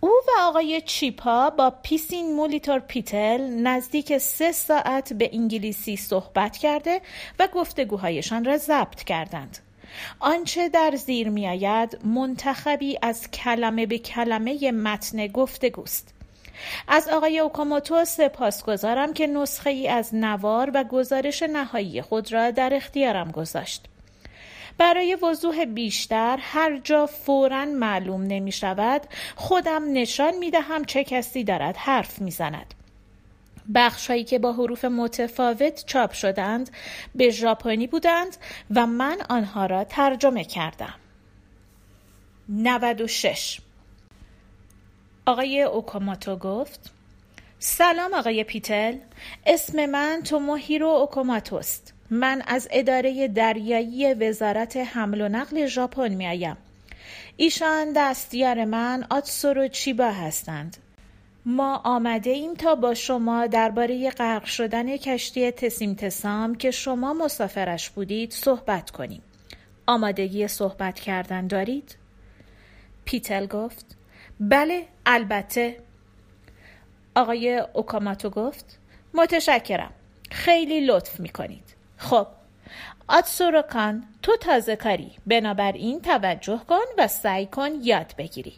او 0.00 0.10
و 0.10 0.40
آقای 0.40 0.80
چیبا 0.80 1.50
با 1.50 1.70
پیسین 1.82 2.34
مولیتور 2.34 2.78
پیتل 2.78 3.40
نزدیک 3.40 4.18
سه 4.18 4.52
ساعت 4.52 5.12
به 5.12 5.30
انگلیسی 5.32 5.96
صحبت 5.96 6.56
کرده 6.56 7.00
و 7.38 7.48
گفتگوهایشان 7.54 8.44
را 8.44 8.56
ضبط 8.56 9.04
کردند. 9.04 9.58
آنچه 10.20 10.68
در 10.68 10.96
زیر 10.96 11.28
میآید 11.28 11.98
منتخبی 12.04 12.98
از 13.02 13.30
کلمه 13.30 13.86
به 13.86 13.98
کلمه 13.98 14.72
متن 14.72 15.26
گفتگوست. 15.26 16.14
از 16.88 17.08
آقای 17.08 17.38
اوکاموتو 17.38 18.04
سپاسگزارم 18.04 19.12
که 19.12 19.26
نسخه 19.26 19.70
ای 19.70 19.88
از 19.88 20.14
نوار 20.14 20.70
و 20.74 20.84
گزارش 20.84 21.42
نهایی 21.42 22.02
خود 22.02 22.32
را 22.32 22.50
در 22.50 22.74
اختیارم 22.74 23.30
گذاشت. 23.30 23.84
برای 24.78 25.14
وضوح 25.14 25.64
بیشتر 25.64 26.38
هر 26.40 26.78
جا 26.78 27.06
فورا 27.06 27.64
معلوم 27.64 28.22
نمی 28.22 28.52
شود 28.52 29.02
خودم 29.36 29.92
نشان 29.92 30.36
می 30.38 30.50
دهم 30.50 30.84
چه 30.84 31.04
کسی 31.04 31.44
دارد 31.44 31.76
حرف 31.76 32.20
می 32.20 32.30
زند. 32.30 32.74
بخش 33.74 34.10
هایی 34.10 34.24
که 34.24 34.38
با 34.38 34.52
حروف 34.52 34.84
متفاوت 34.84 35.84
چاپ 35.86 36.12
شدند 36.12 36.70
به 37.14 37.30
ژاپنی 37.30 37.86
بودند 37.86 38.36
و 38.74 38.86
من 38.86 39.18
آنها 39.28 39.66
را 39.66 39.84
ترجمه 39.84 40.44
کردم. 40.44 40.94
96 42.48 43.60
آقای 45.26 45.62
اوکاماتو 45.62 46.36
گفت 46.36 46.90
سلام 47.58 48.14
آقای 48.14 48.44
پیتل. 48.44 48.96
اسم 49.46 49.86
من 49.86 50.20
توموهیرو 50.24 50.88
اوکاماتوست. 50.88 51.94
من 52.10 52.42
از 52.46 52.68
اداره 52.70 53.28
دریایی 53.28 54.14
وزارت 54.14 54.76
حمل 54.76 55.20
و 55.20 55.28
نقل 55.28 55.66
ژاپن 55.66 56.14
میآیم. 56.14 56.56
ایشان 57.36 57.92
دستیار 57.96 58.64
من 58.64 59.06
آتسورو 59.10 59.68
چیبا 59.68 60.10
هستند. 60.10 60.76
ما 61.46 61.76
آمده 61.84 62.30
ایم 62.30 62.54
تا 62.54 62.74
با 62.74 62.94
شما 62.94 63.46
درباره 63.46 64.10
غرق 64.10 64.44
شدن 64.44 64.96
کشتی 64.96 65.50
تسیم 65.50 65.94
تسام 65.94 66.54
که 66.54 66.70
شما 66.70 67.14
مسافرش 67.14 67.90
بودید 67.90 68.32
صحبت 68.32 68.90
کنیم. 68.90 69.22
آمادگی 69.86 70.48
صحبت 70.48 71.00
کردن 71.00 71.46
دارید؟ 71.46 71.96
پیتل 73.04 73.46
گفت 73.46 74.01
بله 74.50 74.86
البته. 75.06 75.80
آقای 77.14 77.58
اوکاماتو 77.72 78.30
گفت 78.30 78.78
متشکرم. 79.14 79.92
خیلی 80.30 80.80
لطف 80.80 81.20
می‌کنید. 81.20 81.74
خب 81.96 82.26
آتسوروکان 83.08 84.04
تو 84.22 84.36
تازه 84.36 84.76
کاری. 84.76 85.12
بنابراین 85.26 86.00
توجه 86.00 86.60
کن 86.68 86.84
و 86.98 87.08
سعی 87.08 87.46
کن 87.46 87.70
یاد 87.82 88.14
بگیری. 88.18 88.52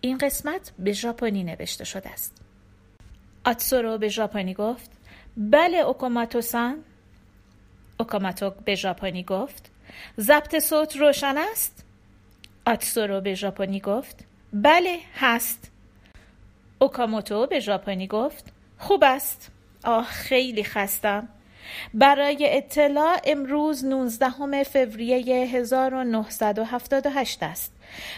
این 0.00 0.18
قسمت 0.18 0.72
به 0.78 0.92
ژاپنی 0.92 1.44
نوشته 1.44 1.84
شده 1.84 2.10
است. 2.10 2.36
آتسورو 3.44 3.98
به 3.98 4.08
ژاپنی 4.08 4.54
گفت 4.54 4.90
بله 5.36 5.76
اوکاماتو 5.76 6.40
سان 6.40 6.84
اوکاماتو 7.98 8.50
به 8.50 8.74
ژاپنی 8.74 9.22
گفت 9.22 9.70
ضبط 10.20 10.58
صوت 10.58 10.96
روشن 10.96 11.38
است. 11.38 11.84
آتسورو 12.66 13.20
به 13.20 13.34
ژاپنی 13.34 13.80
گفت 13.80 14.29
بله 14.52 14.98
هست. 15.14 15.70
اوکاموتو 16.78 17.46
به 17.46 17.60
ژاپنی 17.60 18.06
گفت 18.06 18.44
خوب 18.78 19.04
است. 19.04 19.50
آه 19.84 20.04
خیلی 20.04 20.64
خستم. 20.64 21.28
برای 21.94 22.56
اطلاع 22.56 23.20
امروز 23.24 23.84
19 23.84 24.62
فوریه 24.62 25.46
1978 25.46 27.42
است. 27.42 27.72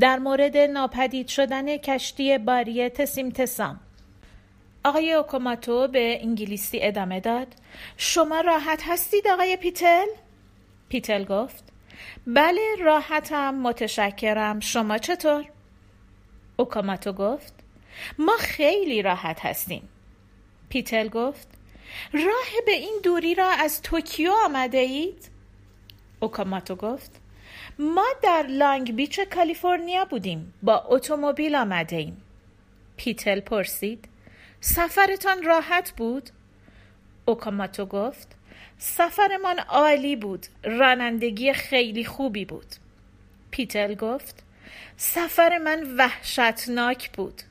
در 0.00 0.18
مورد 0.18 0.56
ناپدید 0.56 1.28
شدن 1.28 1.76
کشتی 1.76 2.38
باری 2.38 2.88
تسیم 2.88 3.30
تسام. 3.30 3.80
آقای 4.84 5.12
اوکوماتو 5.12 5.88
به 5.88 6.18
انگلیسی 6.22 6.78
ادامه 6.82 7.20
داد. 7.20 7.46
شما 7.96 8.40
راحت 8.40 8.82
هستید 8.86 9.28
آقای 9.28 9.56
پیتل؟ 9.56 10.06
پیتل 10.92 11.24
گفت. 11.24 11.64
بله 12.26 12.76
راحتم 12.80 13.54
متشکرم. 13.54 14.60
شما 14.60 14.98
چطور؟ 14.98 15.44
اوکاموتو 16.56 17.12
گفت. 17.12 17.54
ما 18.18 18.36
خیلی 18.38 19.02
راحت 19.02 19.46
هستیم. 19.46 19.88
پیتل 20.68 21.08
گفت. 21.08 21.48
راه 22.12 22.64
به 22.66 22.72
این 22.72 23.00
دوری 23.04 23.34
را 23.34 23.50
از 23.50 23.82
توکیو 23.82 24.32
آمده 24.44 24.78
اید؟ 24.78 25.30
اوکاموتو 26.20 26.74
گفت. 26.76 27.20
ما 27.78 28.06
در 28.22 28.46
لانگ 28.48 28.96
بیچ 28.96 29.20
کالیفرنیا 29.20 30.04
بودیم. 30.04 30.54
با 30.62 30.84
اتومبیل 30.88 31.54
آمده 31.54 31.96
ایم. 31.96 32.22
پیتل 32.96 33.40
پرسید. 33.40 34.08
سفرتان 34.60 35.42
راحت 35.42 35.92
بود؟ 35.96 36.30
اوکاموتو 37.24 37.86
گفت. 37.86 38.36
سفرمان 38.84 39.58
عالی 39.58 40.16
بود. 40.16 40.46
رانندگی 40.64 41.52
خیلی 41.52 42.04
خوبی 42.04 42.44
بود. 42.44 42.66
پیتل 43.50 43.94
گفت 43.94 44.42
سفر 44.96 45.58
من 45.58 45.96
وحشتناک 45.96 47.10
بود. 47.10 47.42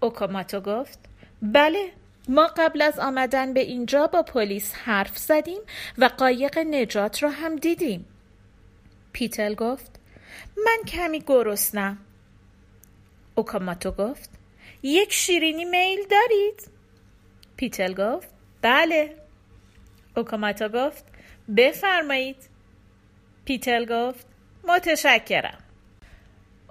اوکاماتو 0.00 0.60
گفت 0.60 0.98
بله 1.42 1.90
ما 2.28 2.46
قبل 2.56 2.82
از 2.82 2.98
آمدن 2.98 3.54
به 3.54 3.60
اینجا 3.60 4.06
با 4.06 4.22
پلیس 4.22 4.74
حرف 4.74 5.18
زدیم 5.18 5.60
و 5.98 6.04
قایق 6.04 6.58
نجات 6.58 7.22
را 7.22 7.30
هم 7.30 7.56
دیدیم. 7.56 8.06
پیتل 9.12 9.54
گفت 9.54 10.00
من 10.56 10.84
کمی 10.86 11.20
گرسنم. 11.20 11.98
اوکاماتو 13.34 13.90
گفت 13.90 14.30
یک 14.82 15.12
شیرینی 15.12 15.64
میل 15.64 16.00
دارید؟ 16.10 16.68
پیتل 17.56 17.94
گفت 17.94 18.28
بله. 18.62 19.23
اوکاموتو 20.16 20.68
گفت 20.68 21.04
بفرمایید. 21.56 22.36
پیتل 23.44 23.84
گفت 23.84 24.26
متشکرم. 24.68 25.58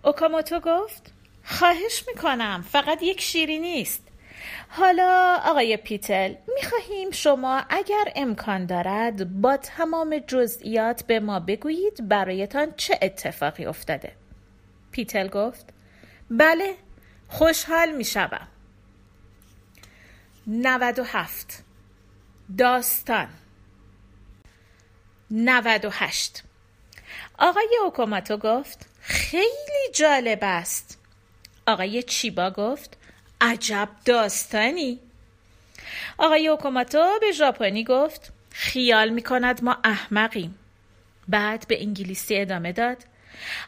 اوکاموتو 0.04 0.60
گفت 0.60 1.14
خواهش 1.44 2.04
می‌کنم 2.08 2.66
فقط 2.70 3.04
یک 3.04 3.22
شیرینی 3.22 3.82
است 3.82 4.08
حالا 4.70 5.40
آقای 5.46 5.78
پیتل 5.78 6.36
می‌خواهیم 6.56 7.12
شما 7.12 7.64
اگر 7.70 8.04
امکان 8.16 8.66
دارد 8.66 9.42
با 9.42 9.58
تمام 9.58 10.18
جزئیات 10.28 11.04
به 11.04 11.20
ما 11.20 11.40
بگویید 11.40 12.10
برایتان 12.10 12.74
چه 12.78 13.00
اتفاقی 13.02 13.66
افتاده. 13.66 14.12
پیتل 14.92 15.28
گفت 15.28 15.66
بله 16.30 16.76
خوشحال 17.28 17.92
می‌شوم. 17.92 18.48
97 20.48 21.64
داستان. 22.58 23.28
98 25.32 26.44
آقای 27.40 27.78
اوکوماتو 27.84 28.38
گفت 28.38 28.86
خیلی 29.02 29.92
جالب 29.94 30.40
است. 30.42 31.00
آقای 31.68 32.04
چیبا 32.04 32.50
گفت 32.50 32.98
عجب 33.42 33.90
داستانی. 34.06 35.00
آقای 36.18 36.48
اوکوماتو 36.48 37.20
به 37.22 37.32
ژاپنی 37.32 37.84
گفت 37.84 38.32
خیال 38.50 39.10
می 39.10 39.22
کند 39.22 39.64
ما 39.64 39.78
احمقیم. 39.84 40.60
بعد 41.28 41.66
به 41.68 41.82
انگلیسی 41.82 42.38
ادامه 42.38 42.72
داد 42.72 42.98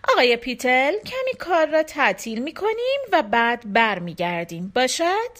آقای 0.09 0.37
پیتل 0.37 0.93
کمی 0.99 1.33
کار 1.39 1.65
را 1.65 1.83
تعطیل 1.83 2.39
می 2.39 2.53
کنیم 2.53 2.99
و 3.11 3.23
بعد 3.23 3.73
برمیگردیم. 3.73 4.71
باشد؟ 4.75 5.31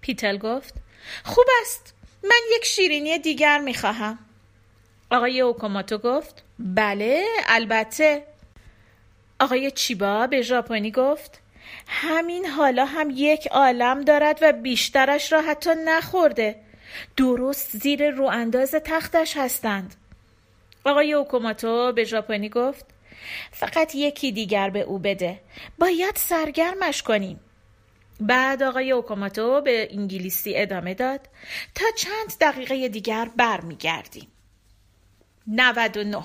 پیتل 0.00 0.38
گفت 0.38 0.74
خوب 1.24 1.44
است. 1.62 1.94
من 2.24 2.40
یک 2.56 2.64
شیرینی 2.64 3.18
دیگر 3.18 3.58
می 3.58 3.74
خواهم 3.74 4.18
آقای 5.10 5.40
اوکوماتو 5.40 5.98
گفت 5.98 6.42
بله 6.58 7.24
البته. 7.46 8.22
آقای 9.40 9.70
چیبا 9.70 10.26
به 10.26 10.42
ژاپنی 10.42 10.90
گفت 10.90 11.40
همین 11.86 12.46
حالا 12.46 12.84
هم 12.84 13.10
یک 13.14 13.46
عالم 13.46 14.00
دارد 14.00 14.38
و 14.42 14.52
بیشترش 14.52 15.32
را 15.32 15.40
حتی 15.40 15.70
نخورده. 15.84 16.60
درست 17.16 17.76
زیر 17.76 18.10
رو 18.10 18.24
انداز 18.24 18.70
تختش 18.70 19.36
هستند. 19.36 19.94
آقای 20.84 21.12
اوکوماتو 21.12 21.92
به 21.92 22.04
ژاپنی 22.04 22.48
گفت 22.48 22.86
فقط 23.52 23.94
یکی 23.94 24.32
دیگر 24.32 24.70
به 24.70 24.80
او 24.80 24.98
بده. 24.98 25.40
باید 25.78 26.16
سرگرمش 26.16 27.02
کنیم. 27.02 27.40
بعد 28.20 28.62
آقای 28.62 28.92
اوکوماتو 28.92 29.60
به 29.60 29.88
انگلیسی 29.90 30.52
ادامه 30.56 30.94
داد 30.94 31.28
تا 31.74 31.84
چند 31.96 32.38
دقیقه 32.40 32.88
دیگر 32.88 33.30
برمیگردیم 33.36 34.32
99 35.46 36.16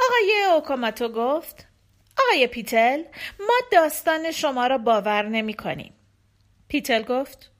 آقای 0.00 0.44
اوکاماتو 0.54 1.08
گفت 1.08 1.66
آقای 2.18 2.46
پیتل 2.46 3.02
ما 3.40 3.54
داستان 3.72 4.30
شما 4.30 4.66
را 4.66 4.78
باور 4.78 5.28
نمی 5.28 5.54
کنیم. 5.54 5.94
پیتل 6.68 7.02
گفت 7.02 7.50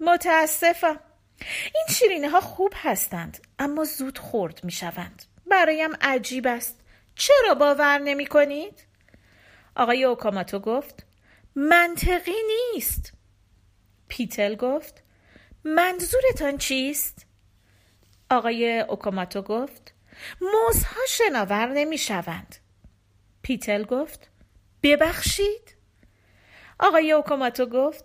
متاسفم 0.00 1.00
این 1.74 1.84
شیرینه 1.88 2.28
ها 2.28 2.40
خوب 2.40 2.72
هستند 2.76 3.46
اما 3.58 3.84
زود 3.84 4.18
خورد 4.18 4.64
می 4.64 4.72
شوند. 4.72 5.24
برایم 5.50 5.90
عجیب 6.00 6.46
است. 6.46 6.80
چرا 7.14 7.54
باور 7.54 7.98
نمی 7.98 8.26
کنید؟ 8.26 8.84
آقای 9.76 10.04
اوکاماتو 10.04 10.58
گفت 10.58 11.06
منطقی 11.60 12.36
نیست. 12.74 13.12
پیتل 14.08 14.54
گفت 14.54 15.02
منظورتان 15.64 16.58
چیست؟ 16.58 17.26
آقای 18.30 18.80
اوکاماتو 18.80 19.42
گفت 19.42 19.94
موزها 20.40 21.00
شناور 21.08 21.66
نمی 21.66 21.98
شوند. 21.98 22.56
پیتل 23.42 23.84
گفت 23.84 24.30
ببخشید 24.82 25.74
آقای 26.80 27.12
اوکاماتو 27.12 27.66
گفت 27.66 28.04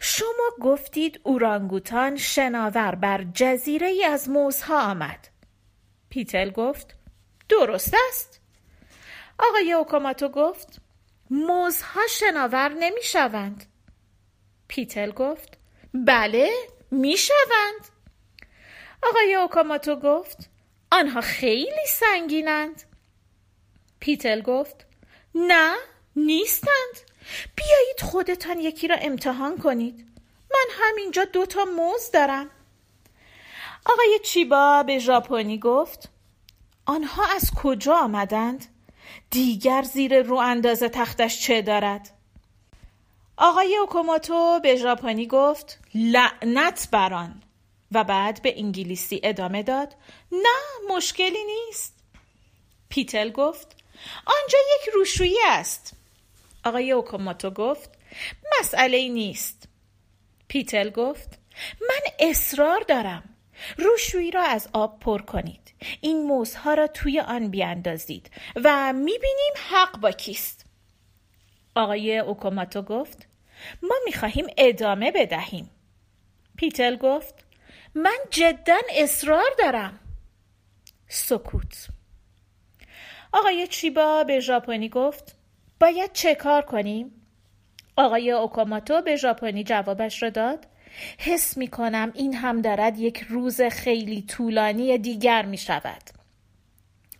شما 0.00 0.50
گفتید 0.60 1.20
اورانگوتان 1.22 2.16
شناور 2.16 2.94
بر 2.94 3.24
جزیره 3.34 3.86
ای 3.86 4.04
از 4.04 4.30
موزها 4.30 4.90
آمد 4.90 5.28
پیتل 6.08 6.50
گفت 6.50 6.96
درست 7.48 7.94
است 8.08 8.40
آقای 9.38 9.72
اوکاماتو 9.72 10.28
گفت 10.28 10.81
موزها 11.34 12.00
شناور 12.10 12.68
نمی 12.68 13.02
شوند 13.02 13.64
پیتل 14.68 15.10
گفت 15.10 15.58
بله 15.94 16.50
می 16.90 17.16
شوند 17.16 17.88
آقای 19.02 19.34
اوکاماتو 19.34 19.96
گفت 19.96 20.50
آنها 20.90 21.20
خیلی 21.20 21.86
سنگینند. 21.88 22.82
پیتل 24.00 24.42
گفت 24.42 24.86
نه 25.34 25.74
نیستند. 26.16 26.94
بیایید 27.56 28.00
خودتان 28.02 28.60
یکی 28.60 28.88
را 28.88 28.96
امتحان 28.96 29.58
کنید. 29.58 30.06
من 30.50 30.66
همینجا 30.70 31.24
دوتا 31.24 31.64
موز 31.64 32.10
دارم. 32.10 32.50
آقای 33.86 34.18
چیبا 34.24 34.82
به 34.82 34.98
ژاپنی 34.98 35.58
گفت 35.58 36.08
آنها 36.86 37.24
از 37.36 37.50
کجا 37.62 37.96
آمدند؟ 37.96 38.71
دیگر 39.32 39.82
زیر 39.82 40.22
رو 40.22 40.36
اندازه 40.36 40.88
تختش 40.88 41.40
چه 41.40 41.62
دارد؟ 41.62 42.10
آقای 43.36 43.76
اوکوماتو 43.76 44.60
به 44.62 44.76
ژاپنی 44.76 45.26
گفت 45.26 45.78
لعنت 45.94 46.88
بران 46.92 47.42
و 47.92 48.04
بعد 48.04 48.42
به 48.42 48.58
انگلیسی 48.58 49.20
ادامه 49.24 49.62
داد 49.62 49.94
نه 50.32 50.94
مشکلی 50.94 51.44
نیست. 51.44 51.94
پیتل 52.88 53.30
گفت 53.30 53.76
آنجا 54.26 54.58
یک 54.58 54.94
روشویی 54.94 55.38
است. 55.48 55.92
آقای 56.64 56.92
اوکوماتو 56.92 57.50
گفت 57.50 57.90
مسئله 58.60 59.08
نیست. 59.08 59.68
پیتل 60.48 60.90
گفت 60.90 61.38
من 61.80 62.28
اصرار 62.28 62.80
دارم. 62.88 63.36
روشویی 63.78 64.30
را 64.30 64.42
از 64.42 64.68
آب 64.72 65.00
پر 65.00 65.22
کنید. 65.22 65.61
این 66.00 66.26
موزها 66.26 66.74
را 66.74 66.86
توی 66.86 67.20
آن 67.20 67.48
بیاندازید 67.48 68.30
و 68.64 68.92
می‌بینیم 68.92 69.52
حق 69.70 70.00
با 70.00 70.10
کیست. 70.10 70.66
آقای 71.74 72.18
اوکوماتو 72.18 72.82
گفت 72.82 73.28
ما 73.82 73.94
می‌خواهیم 74.04 74.46
ادامه 74.58 75.10
بدهیم. 75.10 75.70
پیتل 76.56 76.96
گفت 76.96 77.34
من 77.94 78.18
جدا 78.30 78.78
اصرار 78.90 79.50
دارم. 79.58 79.98
سکوت. 81.08 81.88
آقای 83.32 83.66
چیبا 83.66 84.24
به 84.24 84.40
ژاپنی 84.40 84.88
گفت 84.88 85.36
باید 85.80 86.12
چه 86.12 86.34
کار 86.34 86.62
کنیم؟ 86.62 87.12
آقای 87.96 88.30
اوکاماتو 88.30 89.02
به 89.02 89.16
ژاپنی 89.16 89.64
جوابش 89.64 90.22
را 90.22 90.30
داد 90.30 90.66
حس 91.18 91.56
می 91.56 91.68
کنم 91.68 92.12
این 92.14 92.34
هم 92.34 92.60
دارد 92.60 92.98
یک 92.98 93.18
روز 93.28 93.62
خیلی 93.62 94.22
طولانی 94.22 94.98
دیگر 94.98 95.44
می 95.44 95.58
شود. 95.58 96.02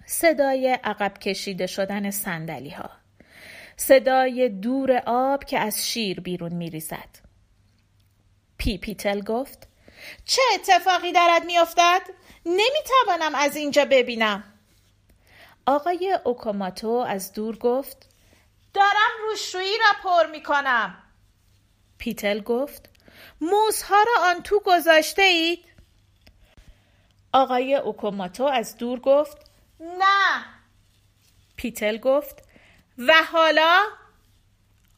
صدای 0.06 0.78
عقب 0.84 1.18
کشیده 1.18 1.66
شدن 1.66 2.10
سندلی 2.10 2.70
ها. 2.70 2.90
صدای 3.76 4.48
دور 4.48 5.02
آب 5.06 5.44
که 5.44 5.58
از 5.58 5.88
شیر 5.88 6.20
بیرون 6.20 6.52
می 6.52 6.70
ریزد. 6.70 7.18
پی 8.58 8.78
پیتل 8.78 9.20
گفت 9.20 9.68
چه 10.24 10.42
اتفاقی 10.54 11.12
دارد 11.12 11.44
می 11.44 11.58
افتد؟ 11.58 12.00
نمی 12.46 12.80
توانم 12.86 13.34
از 13.34 13.56
اینجا 13.56 13.84
ببینم. 13.84 14.44
آقای 15.66 16.18
اوکاموتو 16.24 16.88
از 16.88 17.32
دور 17.32 17.58
گفت 17.58 18.08
دارم 18.74 19.10
روشویی 19.28 19.78
را 19.78 20.02
پر 20.02 20.30
می 20.30 20.42
کنم. 20.42 20.98
پیتل 21.98 22.40
گفت 22.40 22.91
موزها 23.40 24.02
را 24.06 24.26
آن 24.26 24.42
تو 24.42 24.60
گذاشته 24.66 25.22
اید؟ 25.22 25.64
آقای 27.32 27.74
اوکاموتو 27.74 28.44
از 28.44 28.76
دور 28.76 29.00
گفت 29.00 29.50
نه 29.80 30.44
پیتل 31.56 31.98
گفت 31.98 32.42
و 32.98 33.12
حالا؟ 33.32 33.82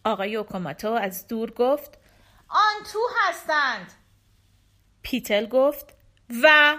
آقای 0.04 0.36
اوکوماتو 0.36 0.90
از 0.90 1.26
دور 1.26 1.50
گفت 1.50 1.98
آن 2.48 2.84
تو 2.92 2.98
هستند 3.16 3.92
پیتل 5.02 5.46
گفت 5.46 5.94
و 6.42 6.76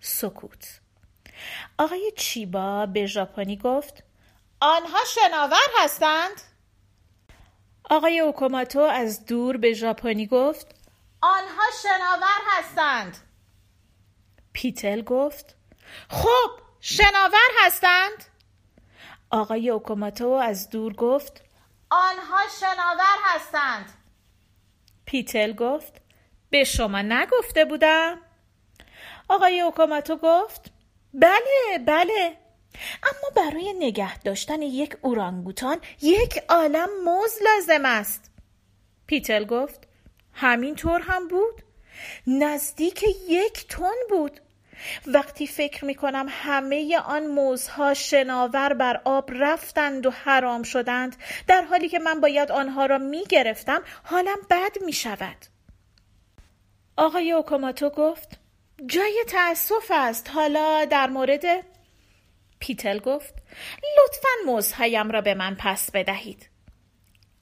سکوت 0.00 0.80
آقای 1.78 2.12
چیبا 2.16 2.86
به 2.86 3.06
ژاپنی 3.06 3.56
گفت 3.56 4.02
آنها 4.60 4.98
شناور 5.04 5.68
هستند؟ 5.78 6.40
آقای 7.90 8.20
اوکوماتو 8.20 8.80
از 8.80 9.26
دور 9.26 9.56
به 9.56 9.72
ژاپنی 9.72 10.26
گفت 10.26 10.74
آنها 11.20 11.62
شناور 11.82 12.40
هستند. 12.46 13.16
پیتل 14.52 15.02
گفت 15.02 15.56
خب 16.08 16.50
شناور 16.80 17.48
هستند؟ 17.64 18.24
آقای 19.30 19.70
اوکوماتو 19.70 20.28
از 20.28 20.70
دور 20.70 20.92
گفت 20.92 21.44
آنها 21.90 22.38
شناور 22.60 23.16
هستند. 23.24 23.92
پیتل 25.04 25.52
گفت 25.52 26.00
به 26.50 26.64
شما 26.64 27.02
نگفته 27.02 27.64
بودم. 27.64 28.18
آقای 29.28 29.60
اوکوماتو 29.60 30.16
گفت 30.16 30.70
بله 31.14 31.78
بله. 31.86 32.36
اما 33.02 33.50
برای 33.50 33.72
نگه 33.72 34.18
داشتن 34.18 34.62
یک 34.62 34.96
اورانگوتان 35.02 35.78
یک 36.02 36.38
عالم 36.48 36.88
موز 37.04 37.38
لازم 37.44 37.84
است. 37.84 38.30
پیتل 39.06 39.44
گفت 39.44 39.88
همینطور 40.32 41.00
هم 41.00 41.28
بود؟ 41.28 41.62
نزدیک 42.26 43.04
یک 43.28 43.68
تن 43.68 43.94
بود. 44.10 44.40
وقتی 45.06 45.46
فکر 45.46 45.84
می 45.84 45.94
کنم 45.94 46.26
همه 46.28 46.98
آن 46.98 47.26
موزها 47.26 47.94
شناور 47.94 48.74
بر 48.74 49.00
آب 49.04 49.30
رفتند 49.32 50.06
و 50.06 50.10
حرام 50.10 50.62
شدند 50.62 51.16
در 51.46 51.62
حالی 51.62 51.88
که 51.88 51.98
من 51.98 52.20
باید 52.20 52.52
آنها 52.52 52.86
را 52.86 52.98
می 52.98 53.24
گرفتم 53.24 53.82
حالم 54.04 54.38
بد 54.50 54.82
می 54.84 54.92
شود 54.92 55.36
آقای 56.96 57.32
اوکاماتو 57.32 57.90
گفت 57.90 58.38
جای 58.86 59.24
تأسف 59.28 59.90
است. 59.90 60.30
حالا 60.30 60.84
در 60.84 61.06
مورد 61.06 61.64
پیتل 62.60 62.98
گفت 62.98 63.34
لطفا 63.98 64.28
موزهایم 64.46 65.10
را 65.10 65.20
به 65.20 65.34
من 65.34 65.56
پس 65.60 65.90
بدهید. 65.90 66.50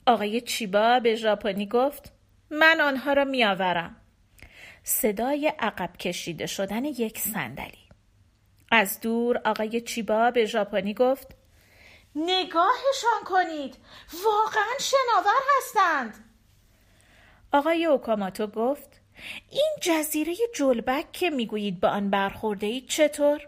آقای 0.05 0.41
چیبا 0.41 0.99
به 0.99 1.15
ژاپنی 1.15 1.67
گفت 1.67 2.11
من 2.49 2.81
آنها 2.81 3.13
را 3.13 3.23
میآورم. 3.25 3.95
صدای 4.83 5.53
عقب 5.59 5.97
کشیده 5.97 6.45
شدن 6.45 6.85
یک 6.85 7.19
صندلی. 7.19 7.87
از 8.71 8.99
دور 8.99 9.41
آقای 9.45 9.81
چیبا 9.81 10.31
به 10.31 10.45
ژاپنی 10.45 10.93
گفت 10.93 11.35
نگاهشان 12.15 13.23
کنید 13.25 13.77
واقعا 14.25 14.73
شناور 14.79 15.41
هستند. 15.57 16.23
آقای 17.51 17.85
اوکاماتو 17.85 18.47
گفت 18.47 19.01
این 19.51 19.75
جزیره 19.81 20.35
جلبک 20.55 21.11
که 21.11 21.29
می‌گویید 21.29 21.79
به 21.79 21.87
آن 21.87 22.09
برخورده 22.09 22.67
اید 22.67 22.87
چطور؟ 22.87 23.47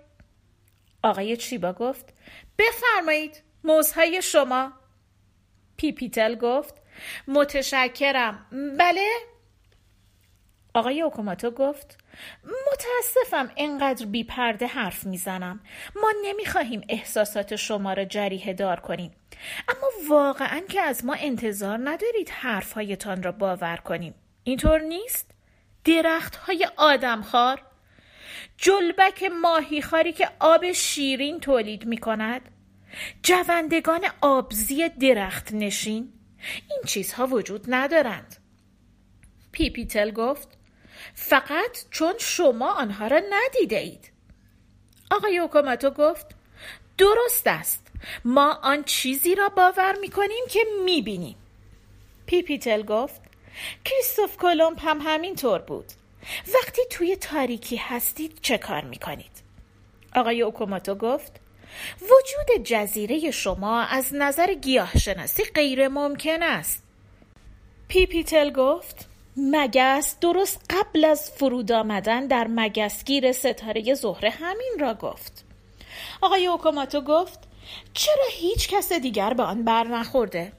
آقای 1.04 1.38
چیبا 1.38 1.74
گفت 1.74 2.14
بفرمایید 2.58 3.44
موزهای 3.64 4.22
شما. 4.22 4.74
پیپیتل 5.78 6.36
گفت 6.36 6.76
متشکرم. 7.28 8.46
بله؟ 8.80 9.10
آقای 10.74 11.02
اوکوماتو 11.02 11.52
گفت 11.52 11.98
متاسفم 12.44 13.52
اینقدر 13.56 14.06
بی 14.06 14.24
پرده 14.24 14.68
حرف 14.68 15.06
می‌زنم. 15.06 15.60
ما 15.96 16.14
نمی‌خواهیم 16.24 16.82
احساسات 16.90 17.56
شما 17.56 17.94
را 17.94 18.06
جریه 18.06 18.54
دار 18.54 18.80
کنیم. 18.80 19.12
اما 19.68 19.90
واقعا 20.10 20.62
که 20.70 20.82
از 20.82 21.06
ما 21.06 21.14
انتظار 21.20 21.80
ندارید 21.84 22.30
حرفهایتان 22.30 23.24
را 23.24 23.32
باور 23.32 23.78
کنیم. 23.78 24.16
اینطور 24.44 24.80
نیست؟ 24.80 25.32
درخت 25.86 26.36
های 26.36 26.68
آدمخوار؟ 26.78 27.62
جلبک 28.58 29.24
ماهیخواری 29.42 30.14
که 30.14 30.30
آب 30.40 30.72
شیرین 30.72 31.40
تولید 31.40 31.86
می 31.86 31.98
کند 31.98 32.42
جوندگان 33.24 34.02
آبزی 34.22 34.90
درخت 34.90 35.54
نشین. 35.54 36.14
این 36.70 36.80
چیزها 36.86 37.28
وجود 37.28 37.66
ندارند. 37.68 38.36
پی 39.52 39.72
پیتل 39.72 40.12
گفت 40.12 40.58
فقط 41.14 41.86
چون 41.92 42.14
شما 42.20 42.74
آنها 42.74 43.08
را 43.08 43.22
ندیده 43.30 43.80
اید. 43.80 44.12
آقای 45.12 45.38
اوکاموتو 45.38 45.90
گفت 45.90 46.26
درست 46.98 47.48
است. 47.48 47.88
ما 48.26 48.54
آن 48.54 48.84
چیزی 48.84 49.36
را 49.36 49.50
باور 49.50 49.96
می 50.02 50.10
کنیم 50.10 50.46
که 50.50 50.60
می 50.86 51.02
بینیم 51.02 51.36
پی 52.26 52.44
پیتل 52.44 52.82
گفت 52.82 53.22
کریستوف 53.86 54.38
کلمب 54.38 54.78
هم 54.82 55.00
همین 55.02 55.36
طور 55.36 55.60
بود. 55.60 55.86
وقتی 56.56 56.82
توی 56.90 57.16
تاریکی 57.16 57.76
هستید 57.76 58.40
چه 58.42 58.58
کار 58.58 58.84
می‌کنید؟ 58.84 59.44
آقای 60.16 60.42
اوکاموتو 60.42 60.96
گفت 60.96 61.40
وجود 62.02 62.64
جزیره 62.64 63.32
شما 63.32 63.82
از 63.82 64.14
نظر 64.14 64.54
گیاهشناسی 64.54 65.44
غیر 65.44 65.88
ممکن 65.88 66.44
است 66.44 66.84
پی 67.88 68.09
پیتل 68.09 68.52
گفت 68.52 69.10
مگس 69.38 70.20
درست 70.22 70.62
قبل 70.70 71.06
از 71.06 71.32
فرود 71.32 71.72
آمدن 71.72 72.28
در 72.28 72.48
مگسگیر 72.50 73.32
ستاره 73.32 73.94
زهره 73.94 74.30
همین 74.30 74.74
را 74.80 74.94
گفت 74.94 75.46
آقای 76.22 76.48
اوکاموتو 76.48 77.02
گفت 77.02 77.40
چرا 77.94 78.26
هیچ 78.32 78.70
کس 78.70 78.94
دیگر 78.94 79.34
به 79.34 79.44
آن 79.44 79.64
بر 79.64 79.84
نخورده؟ 79.84 80.52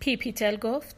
پی 0.00 0.19
پیتل 0.19 0.56
گفت 0.56 0.96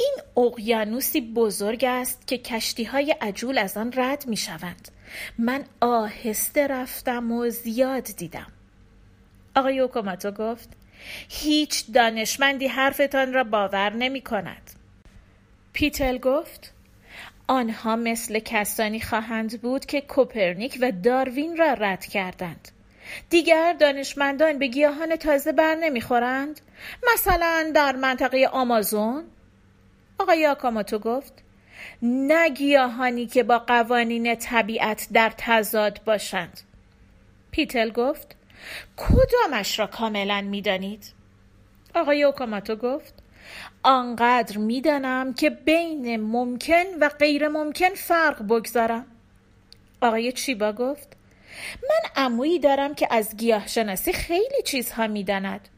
این 0.00 0.44
اقیانوسی 0.46 1.20
بزرگ 1.20 1.84
است 1.84 2.26
که 2.26 2.38
کشتی 2.38 2.84
های 2.84 3.16
عجول 3.20 3.58
از 3.58 3.76
آن 3.76 3.92
رد 3.96 4.26
می 4.26 4.36
شوند. 4.36 4.88
من 5.38 5.64
آهسته 5.80 6.66
رفتم 6.66 7.32
و 7.32 7.48
زیاد 7.48 8.04
دیدم. 8.04 8.52
آقای 9.56 9.80
اوکوماتو 9.80 10.30
گفت 10.30 10.68
هیچ 11.28 11.84
دانشمندی 11.94 12.66
حرفتان 12.66 13.32
را 13.32 13.44
باور 13.44 13.92
نمی 13.92 14.20
کند 14.20 14.70
پیتل 15.72 16.18
گفت 16.18 16.72
آنها 17.46 17.96
مثل 17.96 18.38
کسانی 18.38 19.00
خواهند 19.00 19.62
بود 19.62 19.86
که 19.86 20.00
کوپرنیک 20.00 20.78
و 20.80 20.92
داروین 20.92 21.56
را 21.56 21.72
رد 21.72 22.06
کردند 22.06 22.68
دیگر 23.30 23.76
دانشمندان 23.80 24.58
به 24.58 24.66
گیاهان 24.66 25.16
تازه 25.16 25.52
بر 25.52 25.74
نمی‌خورند 25.74 26.60
مثلا 27.14 27.70
در 27.74 27.96
منطقه 27.96 28.48
آمازون 28.52 29.24
آقای 30.20 30.46
آکاماتو 30.46 30.98
گفت 30.98 31.32
نه 32.02 32.48
گیاهانی 32.48 33.26
که 33.26 33.42
با 33.42 33.58
قوانین 33.58 34.34
طبیعت 34.34 35.08
در 35.12 35.32
تضاد 35.38 36.00
باشند. 36.04 36.60
پیتل 37.50 37.90
گفت 37.90 38.36
کدامش 38.96 39.78
را 39.78 39.86
کاملا 39.86 40.40
می‌دانید؟ 40.40 41.12
آقای 41.94 42.22
اوکاماتو 42.22 42.76
گفت 42.76 43.14
آنقدر 43.82 44.58
می‌دانم 44.58 45.34
که 45.34 45.50
بین 45.50 46.20
ممکن 46.20 46.84
و 47.00 47.08
غیر 47.08 47.48
ممکن 47.48 47.94
فرق 47.94 48.42
بگذارم. 48.42 49.06
آقای 50.00 50.32
چیبا 50.32 50.72
گفت 50.72 51.16
من 51.82 52.24
عمویی 52.24 52.58
دارم 52.58 52.94
که 52.94 53.08
از 53.10 53.36
گیاه 53.36 53.66
شناسی 53.66 54.12
خیلی 54.12 54.62
چیزها 54.64 55.06
می‌داند. 55.06 55.68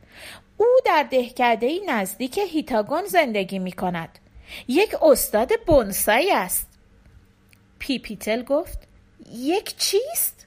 او 0.57 0.67
در 0.85 1.07
دهکده 1.11 1.81
نزدیک 1.89 2.39
هیتاگون 2.39 3.05
زندگی 3.05 3.59
می 3.59 3.73
کند 3.73 4.19
یک 4.69 5.03
استاد 5.03 5.51
بونسای 5.67 6.33
است. 6.33 6.69
پی 7.79 8.00
پیتل 8.00 8.43
گفت 8.43 8.79
یک 9.33 9.77
چیست؟ 9.77 10.47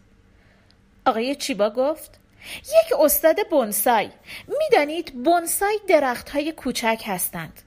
آقای 1.05 1.35
چیبا 1.35 1.69
گفت 1.69 2.19
یک 2.61 2.99
استاد 2.99 3.35
بونسای 3.49 4.09
می‌دانید 4.47 5.23
بونسای 5.23 5.79
درخت 5.87 6.29
های 6.29 6.51
کوچک 6.51 7.03
هستند. 7.05 7.61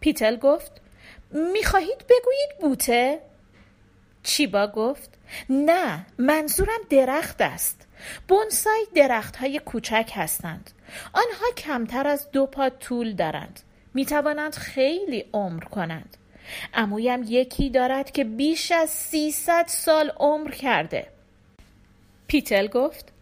پیتل 0.00 0.36
گفت 0.36 0.72
می‌خواهید 1.30 2.04
بگویید 2.08 2.58
بوته؟ 2.60 3.20
چیبا 4.22 4.66
گفت 4.66 5.10
نه 5.50 6.06
منظورم 6.18 6.80
درخت 6.90 7.40
است. 7.40 7.86
بونسای 8.28 8.86
درخت 8.94 9.36
های 9.36 9.58
کوچک 9.58 10.10
هستند. 10.14 10.70
آنها 11.12 11.50
کمتر 11.56 12.06
از 12.06 12.30
دو 12.30 12.46
پا 12.46 12.70
طول 12.70 13.14
دارند. 13.14 13.60
می 13.98 14.06
توانند 14.06 14.54
خیلی 14.54 15.24
عمر 15.32 15.64
کنند. 15.64 16.16
امویم 16.74 17.22
یکی 17.28 17.70
دارد 17.70 18.10
که 18.10 18.24
بیش 18.24 18.72
از 18.72 18.90
300 18.90 19.64
سال 19.68 20.10
عمر 20.16 20.50
کرده. 20.50 21.06
پیتل 22.26 22.66
گفت 22.66 23.12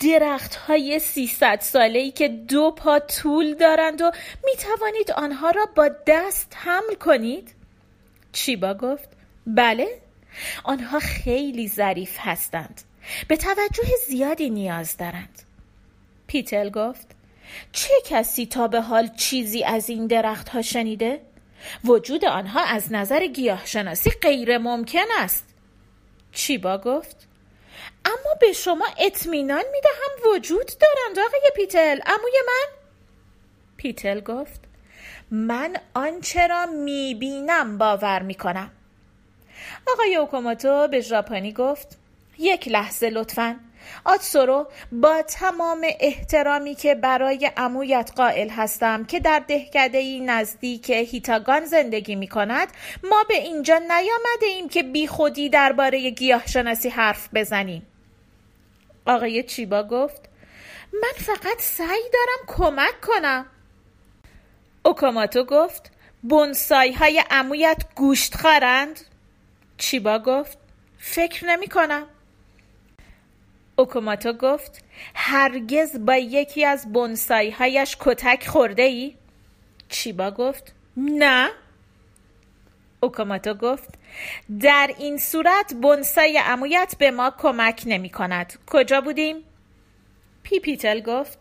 درخت 0.00 0.54
های 0.54 0.98
300 0.98 1.60
ساله 1.60 1.98
ای 1.98 2.10
که 2.10 2.28
دو 2.28 2.70
پا 2.70 2.98
طول 2.98 3.54
دارند 3.54 4.02
و 4.02 4.10
می 4.44 4.56
توانید 4.56 5.10
آنها 5.10 5.50
را 5.50 5.66
با 5.74 5.90
دست 6.06 6.52
حمل 6.56 6.94
کنید؟ 7.00 7.54
چیبا 8.32 8.74
گفت 8.74 9.08
بله 9.46 9.88
آنها 10.64 10.98
خیلی 10.98 11.68
ظریف 11.68 12.16
هستند. 12.20 12.82
به 13.28 13.36
توجه 13.36 13.88
زیادی 14.08 14.50
نیاز 14.50 14.96
دارند. 14.96 15.42
پیتل 16.26 16.70
گفت 16.70 17.15
چه 17.72 17.94
کسی 18.04 18.46
تا 18.46 18.68
به 18.68 18.80
حال 18.80 19.08
چیزی 19.16 19.64
از 19.64 19.88
این 19.88 20.06
درخت 20.06 20.48
ها 20.48 20.62
شنیده؟ 20.62 21.20
وجود 21.84 22.24
آنها 22.24 22.64
از 22.64 22.92
نظر 22.92 23.26
گیاهشناسی 23.26 24.10
غیر 24.10 24.58
ممکن 24.58 25.04
است. 25.18 25.44
چیبا 26.32 26.78
گفت؟ 26.78 27.28
اما 28.04 28.34
به 28.40 28.52
شما 28.52 28.86
اطمینان 28.98 29.64
می 29.72 29.80
دهم 29.80 30.32
وجود 30.32 30.66
دارند 30.66 31.18
آقای 31.18 31.50
پیتل 31.56 32.00
اموی 32.06 32.32
من؟ 32.46 32.76
پیتل 33.76 34.20
گفت 34.20 34.60
من 35.30 35.76
آنچه 35.94 36.46
را 36.46 36.66
می 36.66 37.14
بینم 37.14 37.78
باور 37.78 38.22
می 38.22 38.34
کنم 38.34 38.70
آقای 39.92 40.16
اوکوموتو 40.16 40.88
به 40.88 41.00
ژاپنی 41.00 41.52
گفت 41.52 41.98
یک 42.38 42.68
لحظه 42.68 43.10
لطفا. 43.10 43.60
آتسورو 44.04 44.66
با 44.92 45.22
تمام 45.22 45.86
احترامی 46.00 46.74
که 46.74 46.94
برای 46.94 47.50
امویت 47.56 48.10
قائل 48.16 48.48
هستم 48.48 49.04
که 49.04 49.20
در 49.20 49.38
دهکده 49.38 49.98
ای 49.98 50.20
نزدیک 50.20 50.90
هیتاگان 50.90 51.64
زندگی 51.64 52.14
می 52.14 52.28
کند 52.28 52.68
ما 53.04 53.24
به 53.28 53.34
اینجا 53.34 53.78
نیامده 53.78 54.46
ایم 54.46 54.68
که 54.68 54.82
بی 54.82 55.06
خودی 55.06 55.48
درباره 55.48 56.10
گیاه 56.10 56.46
شناسی 56.46 56.88
حرف 56.88 57.28
بزنیم. 57.34 57.86
آقای 59.06 59.42
چیبا 59.42 59.82
گفت 59.82 60.20
من 60.92 61.12
فقط 61.16 61.60
سعی 61.60 62.10
دارم 62.12 62.56
کمک 62.56 63.00
کنم. 63.00 63.46
اوکاماتو 64.84 65.44
گفت 65.44 65.90
بونسای 66.22 66.92
های 66.92 67.22
عمویت 67.30 67.82
گوشت 67.94 68.34
خوارند؟ 68.36 69.00
چیبا 69.78 70.18
گفت 70.18 70.58
فکر 70.98 71.46
نمی 71.46 71.68
کنم 71.68 72.06
اوکاموتو 73.76 74.32
گفت 74.32 74.84
هرگز 75.14 76.04
با 76.04 76.16
یکی 76.16 76.64
از 76.64 76.92
بونسای 76.92 77.50
هایش 77.50 77.96
کتک 78.00 78.48
خورده 78.48 78.82
ای؟ 78.82 79.14
چیبا 79.88 80.30
گفت 80.30 80.74
نه 80.96 81.50
اوکاموتو 83.00 83.54
گفت 83.54 83.88
در 84.60 84.94
این 84.98 85.18
صورت 85.18 85.74
بونسای 85.74 86.40
عمویت 86.44 86.94
به 86.98 87.10
ما 87.10 87.34
کمک 87.38 87.82
نمی 87.86 88.10
کند 88.10 88.58
کجا 88.66 89.00
بودیم؟ 89.00 89.36
پی 90.42 90.61
پیتل 90.61 91.00
گفت 91.00 91.38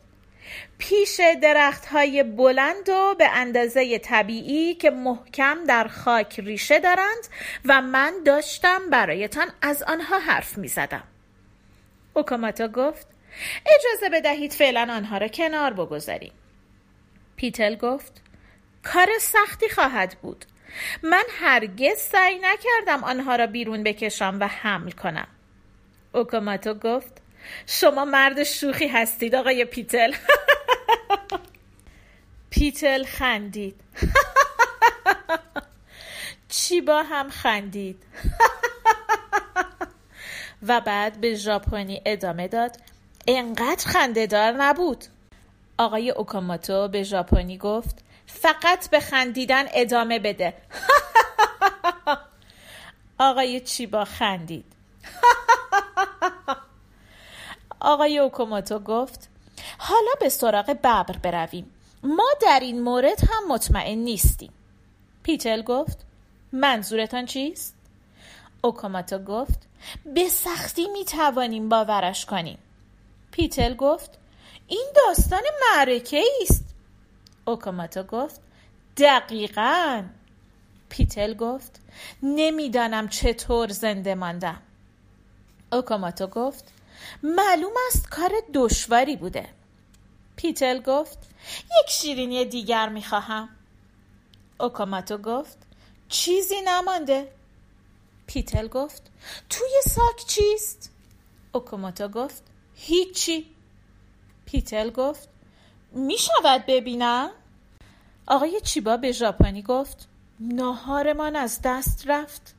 پیش 0.78 1.22
درخت 1.42 1.86
های 1.86 2.24
بلند 2.24 2.90
و 2.90 3.16
به 3.18 3.30
اندازه 3.30 4.00
طبیعی 4.00 4.74
که 4.74 4.90
محکم 4.90 5.64
در 5.68 5.88
خاک 5.88 6.40
ریشه 6.40 6.80
دارند 6.80 7.28
و 7.66 7.82
من 7.82 8.14
داشتم 8.26 8.90
برایتان 8.90 9.48
از 9.62 9.84
آنها 9.84 10.20
حرف 10.20 10.58
می 10.58 10.68
زدم. 10.68 11.04
اوکاماتا 12.16 12.68
گفت 12.68 13.08
اجازه 13.66 14.10
بدهید 14.10 14.54
فعلا 14.54 14.88
آنها 14.92 15.18
را 15.18 15.28
کنار 15.28 15.74
بگذاریم. 15.74 16.32
پیتل 17.36 17.76
گفت 17.76 18.22
کار 18.84 19.08
سختی 19.20 19.70
خواهد 19.70 20.18
بود. 20.22 20.46
من 21.04 21.24
هرگز 21.40 21.98
سعی 21.98 22.40
نکردم 22.40 23.04
آنها 23.04 23.36
را 23.36 23.48
بیرون 23.48 23.84
بکشم 23.84 24.38
و 24.40 24.48
حمل 24.48 24.92
کنم. 24.92 25.28
اوکاماتو 26.14 26.74
گفت 26.74 27.22
شما 27.66 28.06
مرد 28.06 28.44
شوخی 28.44 28.88
هستید 28.88 29.36
آقای 29.36 29.66
پیتل 29.66 30.14
پیتل 32.50 33.04
خندید 33.04 33.82
چیبا 36.50 37.04
هم 37.04 37.30
خندید 37.30 38.04
و 40.68 40.82
بعد 40.82 41.22
به 41.22 41.36
ژاپنی 41.36 42.02
ادامه 42.06 42.48
داد. 42.48 42.78
انقدر 43.28 43.88
خندهدار 43.88 44.52
نبود. 44.52 45.06
آقای 45.78 46.12
اوکاماتو 46.12 46.88
به 46.88 47.04
ژاپنی 47.04 47.58
گفت 47.58 48.04
فقط 48.28 48.90
به 48.90 49.00
خندیدن 49.00 49.66
ادامه 49.74 50.20
بده. 50.20 50.54
آقای 53.20 53.60
چیبا 53.60 54.06
خندید. 54.06 54.66
آقای 57.80 58.20
اوکوموتو 58.20 58.80
گفت 58.80 59.30
حالا 59.78 60.12
به 60.20 60.30
سراغ 60.30 60.66
ببر 60.66 61.04
برویم. 61.04 61.72
ما 62.04 62.28
در 62.42 62.60
این 62.62 62.82
مورد 62.82 63.22
هم 63.30 63.54
مطمئن 63.54 63.98
نیستیم. 63.98 64.54
پیتل 65.24 65.62
گفت 65.62 65.98
منظورتان 66.52 67.26
چیست؟ 67.26 67.76
اوکوماتو 68.66 69.20
گفت 69.20 69.60
به 70.06 70.30
سختی 70.30 70.88
می 70.88 71.06
توانیم 71.06 71.70
باورش 71.70 72.26
کنیم. 72.26 72.58
پیتل 73.32 73.74
گفت 73.74 74.18
این 74.68 74.88
داستان 74.96 75.44
معرکه 75.62 76.24
است 76.42 76.66
اوکوماتو 77.46 78.04
گفت 78.04 78.42
دقیقا. 78.98 80.04
پیتل 80.90 81.34
گفت 81.34 81.82
نمی‌دانم 82.24 83.08
چطور 83.08 83.70
زنده 83.70 84.16
ماندم. 84.16 84.62
اوکاموتو 85.72 86.28
گفت 86.28 86.74
معلوم 87.24 87.74
است 87.88 88.10
کار 88.10 88.32
دشواری 88.54 89.16
بوده. 89.16 89.50
پیتل 90.36 90.80
گفت 90.80 91.18
یک 91.60 91.90
شیرینی 91.90 92.46
دیگر 92.46 92.90
می‌خواهم. 92.90 93.50
اوکاموتو 94.60 95.18
گفت 95.18 95.58
چیزی 96.10 96.62
نمانده. 96.62 97.35
پیتل 98.28 98.68
گفت 98.68 99.12
توی 99.50 99.82
ساک 99.86 100.26
چیست؟ 100.28 100.92
اوکاموتو 101.52 102.08
گفت 102.08 102.44
هیچی. 102.76 103.56
پیتل 104.46 104.90
گفت 104.90 105.30
می 105.92 106.18
شود 106.18 106.64
ببینم؟ 106.68 107.32
آقای 108.28 108.62
چیبا 108.62 108.98
به 108.98 109.12
ژاپنی 109.12 109.62
گفت 109.62 110.08
ناهارمان 110.40 111.36
از 111.36 111.60
دست 111.64 112.04
رفت. 112.08 112.56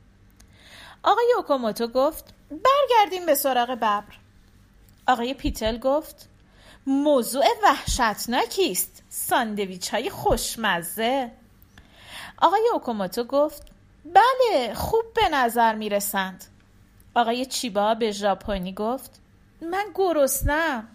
آقای 1.02 1.34
اوکاموتو 1.36 1.86
گفت 1.86 2.34
برگردیم 2.50 3.26
به 3.26 3.34
سراغ 3.34 3.70
ببر. 3.70 4.02
آقای 5.08 5.34
پیتل 5.34 5.78
گفت 5.78 6.28
موضوع 6.86 7.44
وحشتناکی 7.62 8.70
است. 8.70 9.02
ساندویچ 9.08 9.88
های 9.88 10.10
خوشمزه. 10.10 11.30
آقای 12.38 12.68
اوکوموتو 12.72 13.24
گفت 13.24 13.62
بله 14.14 14.74
خوب 14.74 15.04
به 15.14 15.28
نظر 15.28 15.74
می 15.74 15.88
رسند 15.88 16.44
آقای 17.14 17.46
چیبا 17.46 17.94
به 17.94 18.10
ژاپنی 18.10 18.72
گفت 18.72 19.20
من 19.62 19.84
گرسنم 19.94 20.88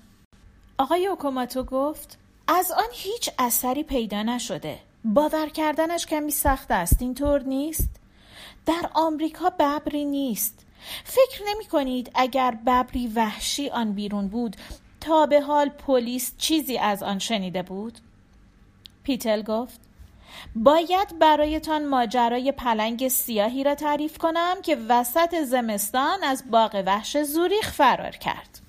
آقای 0.78 1.08
اوکوماتو 1.08 1.63
گفت 1.63 2.17
از 2.47 2.71
آن 2.71 2.88
هیچ 2.91 3.30
اثری 3.39 3.84
پیدا 3.84 4.24
نشده. 4.24 4.80
باور 5.06 5.50
کردنش 5.50 6.06
کمی 6.06 6.32
سخت 6.32 6.71
است 6.71 7.02
اینطور 7.02 7.43
نیست؟ 7.43 7.89
در 8.65 8.89
آمریکا 8.93 9.50
ببری 9.50 10.06
نیست. 10.06 10.65
فکر 11.04 11.43
نمی 11.47 11.65
کنید 11.65 12.12
اگر 12.15 12.58
ببری 12.65 13.08
وحشی 13.08 13.69
آن 13.69 13.93
بیرون 13.93 14.28
بود 14.28 14.56
تا 15.02 15.26
به 15.26 15.41
حال 15.41 15.69
پلیس 15.69 16.34
چیزی 16.38 16.78
از 16.78 17.04
آن 17.04 17.19
شنیده 17.19 17.63
بود؟ 17.63 18.00
پیتل 19.04 19.41
گفت 19.41 19.80
باید 20.56 21.20
برایتان 21.20 21.86
ماجرای 21.88 22.52
پلنگ 22.52 23.08
سیاهی 23.08 23.63
را 23.63 23.76
تعریف 23.76 24.17
کنم 24.17 24.56
که 24.63 24.78
وسط 24.89 25.44
زمستان 25.44 26.24
از 26.24 26.52
باغ 26.52 26.84
وحش 26.86 27.17
زوریخ 27.17 27.72
فرار 27.72 28.12
کرد. 28.12 28.62